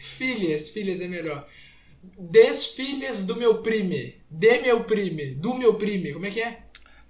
Filhas, 0.00 0.70
filhas 0.70 1.00
é 1.00 1.08
melhor. 1.08 1.46
Des 2.18 2.66
filhas 2.66 3.22
do 3.22 3.36
meu 3.36 3.62
prime. 3.62 4.20
De 4.30 4.58
meu 4.60 4.84
prime. 4.84 5.34
Do 5.34 5.54
meu 5.54 5.74
prime. 5.74 6.12
Como 6.12 6.26
é 6.26 6.30
que 6.30 6.40
é? 6.40 6.62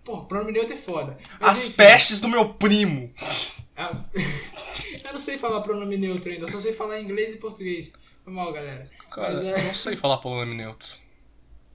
Pô, 0.04 0.24
pronome 0.26 0.52
neutro 0.52 0.74
é 0.74 0.76
foda. 0.78 1.18
Mas, 1.40 1.50
As 1.50 1.64
enfim. 1.66 1.76
pestes 1.76 2.18
do 2.20 2.28
meu 2.28 2.54
primo. 2.54 3.12
Ah, 3.76 3.92
eu 5.04 5.12
não 5.12 5.20
sei 5.20 5.36
falar 5.38 5.60
pronome 5.62 5.96
neutro 5.96 6.30
ainda, 6.30 6.46
eu 6.46 6.50
só 6.50 6.60
sei 6.60 6.72
falar 6.72 7.00
inglês 7.00 7.32
e 7.34 7.38
português. 7.38 7.92
Foi 8.22 8.32
mal, 8.32 8.52
galera. 8.52 8.88
Cara, 9.10 9.32
Mas, 9.32 9.44
é- 9.44 9.58
eu 9.60 9.64
não 9.64 9.74
sei 9.74 9.96
falar 9.96 10.18
pronome 10.18 10.54
neutro. 10.54 10.88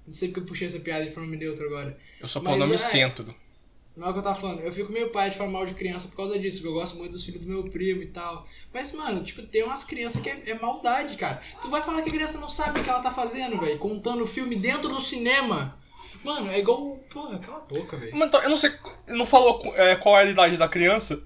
Não 0.09 0.13
sei 0.13 0.29
porque 0.29 0.39
eu 0.39 0.45
puxei 0.45 0.65
essa 0.65 0.79
piada 0.79 1.05
de 1.05 1.11
pronome 1.11 1.37
neutro 1.37 1.67
agora. 1.67 1.95
Eu 2.19 2.27
sou 2.27 2.41
Mas 2.41 2.51
pronome 2.51 2.73
é- 2.73 2.77
centro. 2.79 3.35
Não 3.95 4.07
é 4.07 4.09
o 4.09 4.13
que 4.13 4.19
eu 4.19 4.23
tava 4.23 4.39
falando. 4.39 4.61
Eu 4.61 4.73
fico 4.73 4.91
meio 4.91 5.11
pai 5.11 5.29
de 5.29 5.37
falar 5.37 5.51
mal 5.51 5.67
de 5.67 5.75
criança 5.75 6.07
por 6.07 6.15
causa 6.17 6.39
disso, 6.39 6.57
porque 6.57 6.69
eu 6.69 6.73
gosto 6.73 6.97
muito 6.97 7.11
dos 7.11 7.23
filhos 7.23 7.41
do 7.41 7.47
meu 7.47 7.69
primo 7.69 8.01
e 8.01 8.07
tal. 8.07 8.47
Mas, 8.73 8.91
mano, 8.91 9.23
tipo, 9.23 9.43
tem 9.43 9.63
umas 9.63 9.83
crianças 9.83 10.19
que 10.19 10.29
é, 10.29 10.41
é 10.47 10.53
maldade, 10.55 11.15
cara. 11.15 11.39
Tu 11.61 11.69
vai 11.69 11.83
falar 11.83 12.01
que 12.01 12.09
a 12.09 12.13
criança 12.13 12.39
não 12.39 12.49
sabe 12.49 12.79
o 12.79 12.83
que 12.83 12.89
ela 12.89 13.01
tá 13.01 13.11
fazendo, 13.11 13.59
velho, 13.59 13.77
contando 13.77 14.23
o 14.23 14.27
filme 14.27 14.55
dentro 14.55 14.89
do 14.89 14.99
cinema. 14.99 15.77
Mano, 16.23 16.49
é 16.49 16.57
igual. 16.57 16.97
Porra, 17.11 17.37
cala 17.37 17.57
a 17.57 17.73
boca, 17.73 17.97
velho. 17.97 18.15
Mas 18.15 18.29
então, 18.29 18.41
eu 18.41 18.49
não 18.49 18.57
sei. 18.57 18.71
Não 19.09 19.25
falou 19.27 19.61
é, 19.75 19.95
qual 19.95 20.17
é 20.17 20.23
a 20.23 20.25
idade 20.25 20.57
da 20.57 20.67
criança. 20.67 21.21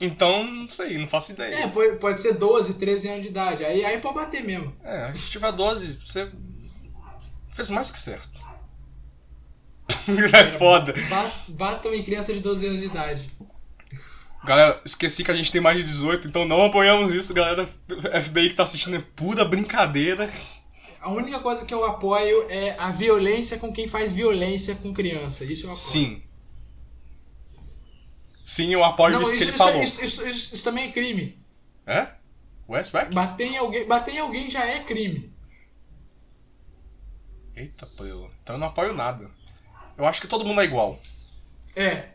Então, 0.00 0.44
não 0.44 0.68
sei, 0.68 0.98
não 0.98 1.08
faço 1.08 1.32
ideia. 1.32 1.54
É, 1.54 1.66
pode, 1.66 1.96
pode 1.96 2.22
ser 2.22 2.34
12, 2.34 2.74
13 2.74 3.08
anos 3.08 3.22
de 3.22 3.28
idade. 3.28 3.64
Aí, 3.64 3.84
aí 3.84 3.98
pode 3.98 4.14
bater 4.14 4.44
mesmo. 4.44 4.74
É, 4.84 5.12
se 5.12 5.28
tiver 5.30 5.52
12, 5.52 5.98
você 6.00 6.30
fez 7.60 7.70
mais 7.70 7.90
que 7.90 7.98
certo. 7.98 8.40
é 10.34 10.48
foda. 10.58 10.94
Ba- 11.08 11.30
Batam 11.48 11.92
em 11.92 12.02
criança 12.02 12.32
de 12.32 12.40
12 12.40 12.66
anos 12.66 12.78
de 12.80 12.86
idade. 12.86 13.30
Galera, 14.44 14.80
esqueci 14.86 15.22
que 15.22 15.30
a 15.30 15.34
gente 15.34 15.52
tem 15.52 15.60
mais 15.60 15.76
de 15.76 15.84
18, 15.84 16.26
então 16.26 16.46
não 16.46 16.64
apoiamos 16.64 17.12
isso, 17.12 17.34
galera. 17.34 17.66
FBI 18.22 18.48
que 18.48 18.54
tá 18.54 18.62
assistindo 18.62 18.96
é 18.96 19.00
pura 19.14 19.44
brincadeira. 19.44 20.30
A 21.02 21.10
única 21.10 21.38
coisa 21.40 21.66
que 21.66 21.74
eu 21.74 21.84
apoio 21.84 22.46
é 22.48 22.74
a 22.78 22.90
violência 22.90 23.58
com 23.58 23.70
quem 23.72 23.86
faz 23.86 24.10
violência 24.12 24.74
com 24.76 24.94
criança. 24.94 25.44
Isso 25.44 25.66
eu 25.66 25.70
apoio. 25.70 25.82
Sim. 25.84 26.22
Sim, 28.42 28.72
eu 28.72 28.82
apoio 28.82 29.12
Não, 29.14 29.22
isso, 29.22 29.32
que 29.32 29.42
ele 29.42 29.50
isso- 29.50 29.58
falou. 29.58 29.82
isso- 29.82 30.02
isso- 30.02 30.26
isso- 30.26 30.54
isso 30.54 30.64
também 30.64 30.88
é 30.88 30.92
crime. 30.92 31.38
É? 31.86 32.08
Westback? 32.68 33.14
Bater 33.14 33.46
em 33.46 33.56
alguém, 33.58 33.86
bater 33.86 34.14
em 34.14 34.18
alguém 34.20 34.50
já 34.50 34.64
é 34.64 34.80
crime. 34.80 35.30
Eita, 37.60 37.86
pelo. 37.96 38.30
Então 38.42 38.56
eu 38.56 38.58
não 38.58 38.68
apoio 38.68 38.94
nada. 38.94 39.30
Eu 39.98 40.06
acho 40.06 40.20
que 40.20 40.26
todo 40.26 40.46
mundo 40.46 40.62
é 40.62 40.64
igual. 40.64 40.98
É. 41.76 42.08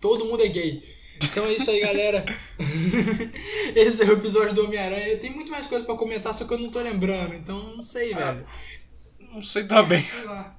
Todo 0.00 0.24
mundo 0.24 0.42
é 0.42 0.48
gay. 0.48 0.96
Então 1.16 1.44
é 1.46 1.52
isso 1.52 1.68
aí, 1.70 1.80
galera. 1.80 2.24
Esse 3.74 4.02
é 4.02 4.06
o 4.06 4.12
episódio 4.12 4.54
do 4.54 4.64
Homem-Aranha. 4.64 5.16
Tem 5.16 5.30
muito 5.30 5.50
mais 5.50 5.66
coisa 5.66 5.84
pra 5.84 5.96
comentar, 5.96 6.32
só 6.32 6.44
que 6.44 6.54
eu 6.54 6.58
não 6.58 6.70
tô 6.70 6.80
lembrando. 6.80 7.34
Então 7.34 7.74
não 7.74 7.82
sei, 7.82 8.12
Ah, 8.14 8.32
velho. 8.32 8.46
Não 9.32 9.42
sei 9.42 9.64
também. 9.64 10.00
Sei 10.00 10.24
lá. 10.24 10.55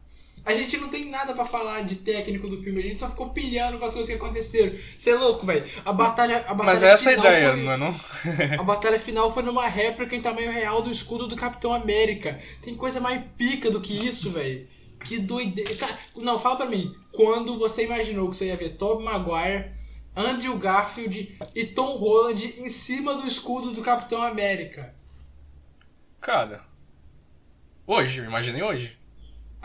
A 0.47 0.53
gente 0.53 0.77
não 0.77 0.87
tem 0.87 1.09
nada 1.09 1.33
pra 1.33 1.43
falar 1.45 1.81
de 1.81 1.97
técnico 1.97 2.47
do 2.47 2.61
filme, 2.61 2.79
a 2.79 2.83
gente 2.83 2.99
só 3.01 3.09
ficou 3.09 3.29
pilhando 3.31 3.77
com 3.77 3.85
as 3.85 3.93
coisas 3.93 4.09
que 4.09 4.15
aconteceram. 4.15 4.73
Você 4.97 5.09
é 5.09 5.15
louco, 5.15 5.45
velho. 5.45 5.69
A 5.85 5.91
batalha, 5.91 6.37
a 6.47 6.53
batalha 6.53 6.63
Mas 6.63 6.83
essa 6.83 7.11
é 7.11 7.13
a 7.15 7.17
final 7.17 7.31
ideia, 7.31 7.51
foi- 7.53 7.63
não 7.63 7.71
é 7.73 7.77
não? 7.77 7.95
A 8.59 8.63
batalha 8.63 8.97
final 8.97 9.31
foi 9.33 9.43
numa 9.43 9.67
réplica 9.67 10.15
em 10.15 10.21
tamanho 10.21 10.49
real 10.51 10.81
do 10.81 10.89
escudo 10.89 11.27
do 11.27 11.35
Capitão 11.35 11.73
América. 11.73 12.39
Tem 12.61 12.73
coisa 12.75 13.01
mais 13.01 13.21
pica 13.37 13.69
do 13.69 13.81
que 13.81 13.93
isso, 13.93 14.31
velho. 14.31 14.65
Que 15.03 15.19
doideira. 15.19 15.75
Cara, 15.75 15.97
não, 16.15 16.39
fala 16.39 16.55
pra 16.55 16.65
mim. 16.65 16.93
Quando 17.11 17.57
você 17.59 17.83
imaginou 17.83 18.29
que 18.29 18.37
você 18.37 18.47
ia 18.47 18.55
ver 18.57 18.77
Tobey 18.77 19.03
Maguire, 19.03 19.69
Andrew 20.15 20.57
Garfield 20.57 21.37
e 21.53 21.65
Tom 21.65 21.95
Holland 21.97 22.55
em 22.57 22.69
cima 22.69 23.15
do 23.15 23.27
escudo 23.27 23.71
do 23.71 23.81
Capitão 23.81 24.21
América? 24.23 24.95
Cara. 26.21 26.61
Hoje, 27.85 28.21
imaginei 28.21 28.63
hoje. 28.63 28.97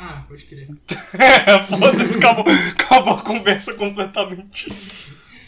Ah, 0.05 0.25
pode 0.27 0.45
crer. 0.47 0.67
Foda-se, 1.69 2.19
acabou, 2.19 2.45
acabou 2.73 3.15
a 3.15 3.23
conversa 3.23 3.75
completamente. 3.75 4.69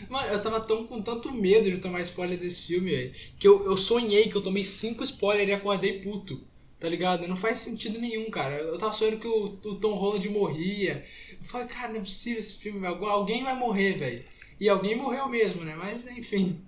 Mano, 0.09 0.29
eu 0.29 0.41
tava 0.41 0.61
tão 0.61 0.87
com 0.87 1.03
tanto 1.03 1.33
medo 1.33 1.69
de 1.69 1.79
tomar 1.79 2.01
spoiler 2.03 2.39
desse 2.39 2.69
filme, 2.69 2.93
velho, 2.93 3.13
que 3.37 3.49
eu, 3.49 3.65
eu 3.65 3.77
sonhei 3.77 4.29
que 4.29 4.37
eu 4.37 4.41
tomei 4.41 4.63
cinco 4.63 5.03
spoilers 5.03 5.49
e 5.49 5.53
acordei 5.53 5.99
puto. 6.01 6.41
Tá 6.79 6.89
ligado? 6.89 7.27
Não 7.27 7.37
faz 7.37 7.59
sentido 7.59 7.99
nenhum, 7.99 8.31
cara. 8.31 8.55
Eu 8.55 8.79
tava 8.79 8.93
sonhando 8.93 9.19
que 9.19 9.27
o, 9.27 9.59
o 9.65 9.75
Tom 9.77 9.95
Holland 9.95 10.29
morria. 10.29 11.05
Eu 11.33 11.45
falei, 11.45 11.67
cara, 11.67 11.89
não 11.89 11.97
é 11.97 12.01
possível 12.01 12.39
esse 12.39 12.57
filme, 12.59 12.79
velho. 12.79 13.05
Alguém 13.07 13.43
vai 13.43 13.57
morrer, 13.57 13.95
velho. 13.95 14.25
E 14.61 14.69
alguém 14.69 14.95
morreu 14.95 15.29
mesmo, 15.29 15.65
né? 15.65 15.75
Mas, 15.77 16.07
enfim. 16.07 16.61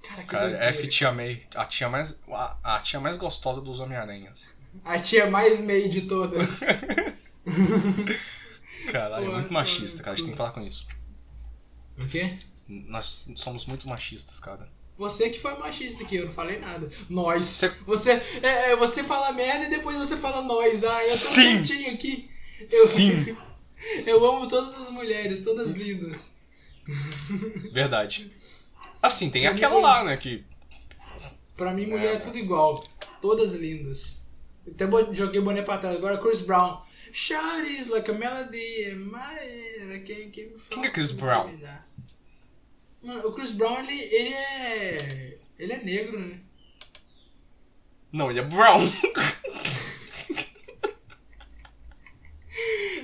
Cara, 0.00 0.22
que 0.22 0.28
Cara, 0.28 0.48
doideira. 0.48 0.66
F 0.66 0.86
Tia 0.86 1.10
May, 1.10 1.42
a 1.56 1.64
tia 1.64 1.88
mais, 1.88 2.20
a, 2.28 2.76
a 2.76 2.80
tia 2.80 3.00
mais 3.00 3.16
gostosa 3.16 3.60
dos 3.60 3.80
Homem-Aranhas. 3.80 4.53
A 4.84 4.98
tia 4.98 5.30
mais 5.30 5.58
meio 5.58 5.88
de 5.88 6.02
todas. 6.02 6.60
Caralho, 8.90 9.30
é 9.30 9.34
muito 9.34 9.52
machista, 9.52 10.02
cara. 10.02 10.14
A 10.14 10.16
gente 10.16 10.26
tem 10.26 10.32
que 10.32 10.38
falar 10.38 10.52
com 10.52 10.60
isso. 10.62 10.86
o 11.98 12.06
quê? 12.06 12.36
Nós 12.68 13.26
somos 13.36 13.66
muito 13.66 13.88
machistas, 13.88 14.38
cara. 14.40 14.68
Você 14.96 15.28
que 15.28 15.40
foi 15.40 15.56
machista 15.58 16.04
aqui, 16.04 16.16
eu 16.16 16.26
não 16.26 16.32
falei 16.32 16.58
nada. 16.60 16.88
Nós. 17.08 17.46
Você- 17.46 17.68
Você, 17.86 18.10
é, 18.42 18.70
é, 18.72 18.76
você 18.76 19.02
fala 19.02 19.32
merda 19.32 19.66
e 19.66 19.70
depois 19.70 19.96
você 19.96 20.16
fala 20.16 20.42
nós. 20.42 20.84
Ah, 20.84 21.02
eu 21.02 21.08
tô 21.10 21.16
Sim. 21.16 21.62
quietinho 21.62 21.94
aqui. 21.94 22.30
Eu, 22.70 22.86
Sim. 22.86 23.36
Eu 24.06 24.24
amo 24.24 24.48
todas 24.48 24.80
as 24.80 24.88
mulheres, 24.88 25.42
todas 25.42 25.72
lindas. 25.72 26.32
Verdade. 27.70 28.32
Assim, 29.02 29.28
tem 29.28 29.42
Pra 29.42 29.50
mim, 29.50 29.56
aquela 29.58 29.74
foi- 29.74 29.82
lá, 29.82 30.04
né, 30.04 30.16
que... 30.16 30.42
Pra 31.54 31.70
mim, 31.74 31.84
mulher 31.86 32.14
é 32.14 32.18
tudo 32.18 32.38
igual. 32.38 32.82
Todas 33.20 33.52
lindas. 33.52 34.23
Até 34.70 34.86
bo- 34.86 35.12
joguei 35.14 35.40
o 35.40 35.44
boné 35.44 35.62
pra 35.62 35.78
trás. 35.78 35.96
Agora, 35.96 36.18
Chris 36.18 36.40
Brown. 36.40 36.82
Shawty's 37.12 37.86
like 37.88 38.10
a 38.10 38.14
melody 38.14 38.94
my. 38.96 40.00
Quem, 40.04 40.30
quem, 40.30 40.46
me 40.50 40.56
Quem 40.70 40.82
que 40.82 40.88
é 40.88 40.90
Chris 40.90 41.10
fala- 41.12 41.44
Brown? 41.44 41.58
Mano, 43.02 43.28
o 43.28 43.32
Chris 43.34 43.50
Brown, 43.50 43.78
ele, 43.80 43.92
ele 44.00 44.32
é... 44.34 45.36
Ele 45.58 45.72
é 45.74 45.84
negro, 45.84 46.18
né? 46.18 46.40
Não, 48.12 48.30
ele 48.30 48.40
é 48.40 48.42
brown. 48.44 48.80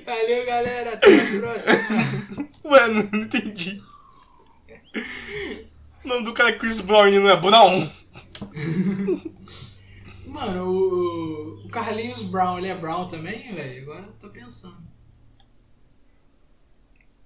Valeu, 0.06 0.46
galera. 0.46 0.94
Até 0.94 1.06
a 1.06 1.38
próxima. 1.40 2.48
Ué, 2.64 2.88
não, 2.88 3.00
entendi. 3.20 3.82
O 6.04 6.08
nome 6.08 6.24
do 6.24 6.32
cara 6.32 6.50
é 6.50 6.58
Chris 6.58 6.80
Brown 6.80 7.08
e 7.08 7.18
não 7.18 7.28
é 7.30 7.36
brown. 7.40 7.90
Mano, 10.30 10.64
o, 10.64 11.58
o 11.64 11.68
Carlinhos 11.68 12.22
Brown, 12.22 12.58
ele 12.58 12.68
é 12.68 12.74
Brown 12.74 13.08
também, 13.08 13.52
velho? 13.52 13.82
Agora 13.82 14.06
eu 14.06 14.12
tô 14.12 14.30
pensando. 14.30 14.76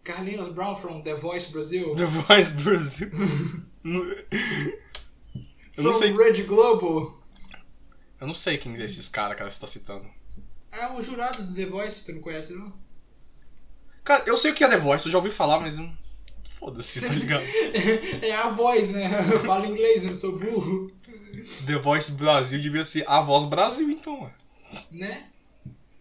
Carlinhos 0.02 0.48
Brown 0.48 0.74
from 0.74 1.02
The 1.02 1.14
Voice 1.14 1.50
Brasil? 1.50 1.94
The 1.94 2.06
Voice 2.06 2.50
Brasil. 2.52 3.10
Eu 5.76 5.84
não 5.84 5.92
from 5.92 5.98
sei, 5.98 6.16
Red 6.16 6.42
Globo? 6.44 7.22
eu 8.20 8.26
não 8.26 8.34
sei 8.34 8.56
quem 8.56 8.74
é 8.74 8.84
esses 8.84 9.08
caras 9.08 9.36
que 9.36 9.44
você 9.44 9.60
tá 9.60 9.66
citando. 9.66 10.08
É 10.72 10.90
o 10.90 11.02
jurado 11.02 11.42
do 11.44 11.54
The 11.54 11.66
Voice, 11.66 12.04
tu 12.04 12.12
não 12.12 12.22
conhece, 12.22 12.54
não? 12.54 12.72
Cara, 14.02 14.24
eu 14.26 14.38
sei 14.38 14.52
o 14.52 14.54
que 14.54 14.64
é 14.64 14.68
The 14.68 14.78
Voice, 14.78 15.06
eu 15.06 15.12
já 15.12 15.18
ouvi 15.18 15.30
falar, 15.30 15.60
mas. 15.60 15.76
Foda-se, 16.48 17.02
tá 17.02 17.08
ligado? 17.08 17.44
É 18.22 18.34
a 18.34 18.48
voz, 18.48 18.88
né? 18.90 19.10
Eu 19.30 19.40
falo 19.40 19.66
inglês, 19.66 20.04
eu 20.04 20.10
não 20.10 20.16
sou 20.16 20.38
burro, 20.38 20.90
The 21.66 21.78
Voice 21.78 22.12
Brasil 22.12 22.60
devia 22.60 22.84
ser 22.84 23.04
a 23.08 23.20
voz 23.20 23.44
Brasil, 23.44 23.90
então, 23.90 24.22
ué. 24.22 24.30
né? 24.90 25.26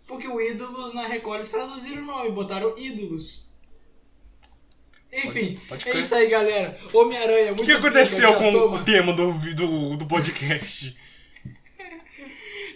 Porque 0.08 0.28
o 0.28 0.40
Ídolos 0.42 0.94
na 0.94 1.08
Record 1.08 1.40
eles 1.40 1.50
traduziram 1.50 2.04
o 2.04 2.06
nome, 2.06 2.32
botaram 2.32 2.76
Ídolos. 2.78 3.52
Enfim, 5.12 5.56
Pode- 5.68 5.86
pode 5.86 5.90
é 5.90 6.00
isso 6.00 6.16
aí, 6.16 6.28
galera. 6.28 6.80
Homem-Aranha, 6.92 7.52
O 7.54 7.56
muito 7.56 7.66
que 7.66 7.72
aconteceu 7.72 8.34
com 8.34 8.50
o 8.52 8.84
tema 8.84 9.14
do, 9.14 9.32
do, 9.54 9.98
do 9.98 10.06
podcast? 10.08 10.96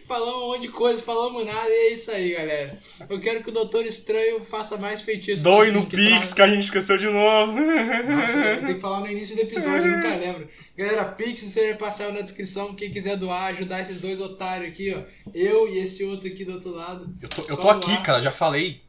Falamos 0.08 0.36
um 0.44 0.48
monte 0.48 0.62
de 0.62 0.68
coisa, 0.70 1.02
falamos 1.04 1.46
nada, 1.46 1.70
e 1.70 1.74
é 1.74 1.94
isso 1.94 2.10
aí, 2.12 2.32
galera. 2.34 2.80
Eu 3.10 3.20
quero 3.20 3.44
que 3.44 3.50
o 3.50 3.52
Doutor 3.52 3.86
Estranho 3.86 4.42
faça 4.44 4.78
mais 4.78 5.02
feitiços. 5.02 5.44
Doe 5.44 5.68
assim, 5.68 5.72
no 5.78 5.86
Pix, 5.86 6.34
que 6.34 6.42
a 6.42 6.48
gente 6.48 6.64
esqueceu 6.64 6.98
de 6.98 7.08
novo. 7.10 7.52
Nossa, 7.60 8.42
tenho 8.62 8.76
que 8.76 8.80
falar 8.80 9.02
no 9.02 9.08
início 9.12 9.36
do 9.36 9.42
episódio, 9.42 9.86
eu 9.92 9.98
nunca 9.98 10.16
lembro. 10.16 10.48
Galera, 10.78 11.04
Pix, 11.06 11.42
você 11.44 11.70
vai 11.70 11.78
passar 11.78 12.14
na 12.14 12.22
descrição. 12.22 12.74
Quem 12.74 12.90
quiser 12.90 13.18
doar, 13.18 13.48
ajudar 13.48 13.82
esses 13.82 14.00
dois 14.00 14.20
otários 14.22 14.70
aqui, 14.70 14.94
ó. 14.96 15.02
Eu 15.34 15.68
e 15.68 15.80
esse 15.80 16.04
outro 16.06 16.28
aqui 16.30 16.46
do 16.46 16.54
outro 16.54 16.72
lado. 16.72 17.12
Eu 17.22 17.28
tô, 17.28 17.42
eu 17.42 17.58
tô 17.58 17.70
aqui, 17.70 18.02
cara, 18.04 18.22
já 18.22 18.32
falei. 18.32 18.80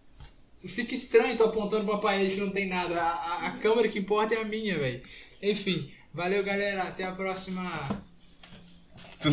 Fica 0.56 0.94
estranho, 0.94 1.36
tô 1.36 1.44
apontando 1.44 1.84
pra 1.84 1.98
parede 1.98 2.34
que 2.34 2.40
não 2.40 2.50
tem 2.50 2.68
nada. 2.68 2.94
A, 3.00 3.06
a- 3.06 3.46
a 3.46 3.50
câmera 3.58 3.88
que 3.88 3.98
importa 3.98 4.34
é 4.34 4.40
a 4.40 4.44
minha, 4.44 4.78
velho. 4.78 5.00
Enfim, 5.42 5.90
valeu, 6.14 6.42
galera. 6.44 6.82
Até 6.82 7.04
a 7.04 7.12
próxima. 7.12 7.62
Tô 9.20 9.30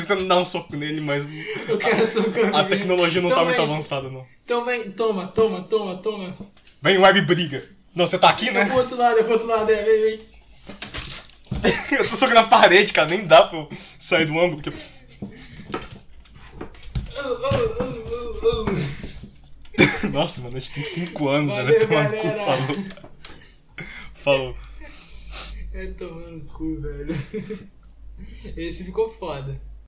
tentando 0.00 0.26
dar 0.28 0.38
um 0.38 0.44
soco 0.44 0.76
nele, 0.76 1.00
mas 1.00 1.26
Eu 1.68 1.76
quero 1.78 2.06
socar 2.06 2.54
a 2.54 2.64
tecnologia 2.64 3.20
não 3.20 3.28
tá 3.28 3.34
Então 3.36 3.44
muito 3.46 3.56
vem. 3.56 3.66
avançada, 3.66 4.08
não. 4.10 4.24
Então 4.44 4.64
vem, 4.64 4.90
toma, 4.92 5.26
toma, 5.26 5.62
toma, 5.62 5.96
toma. 5.96 6.34
Vem, 6.80 6.98
web 6.98 7.20
briga. 7.22 7.68
Não, 7.94 8.06
você 8.06 8.18
tá 8.18 8.28
aqui, 8.30 8.48
É 8.48 8.52
né? 8.52 8.64
pro 8.66 8.76
outro 8.76 8.96
lado, 8.96 9.18
é 9.18 9.22
pro 9.24 9.32
outro 9.32 9.46
lado, 9.48 9.70
é, 9.70 9.84
vem, 9.84 10.00
vem. 10.02 10.20
Eu 11.98 12.08
tô 12.08 12.14
socando 12.14 12.36
na 12.36 12.44
parede, 12.46 12.92
cara, 12.92 13.08
nem 13.08 13.26
dá 13.26 13.42
pra 13.42 13.58
eu 13.58 13.68
sair 13.98 14.26
do 14.26 14.38
ângulo. 14.38 14.62
Que... 14.62 14.70
Oh, 17.20 17.38
oh. 20.04 20.08
Nossa, 20.12 20.42
mano, 20.42 20.56
a 20.56 20.60
gente 20.60 20.74
tem 20.74 20.84
5 20.84 21.28
anos, 21.28 21.50
Valeu, 21.50 21.66
velho. 21.66 21.88
Tomar 21.88 22.08
no 22.10 22.16
cu, 22.16 22.28
falou. 22.44 22.76
Falou. 24.14 24.56
É 25.74 25.86
tomando 25.88 26.44
cu, 26.46 26.80
velho. 26.80 27.18
Esse 28.56 28.84
ficou 28.84 29.08
foda. 29.08 29.60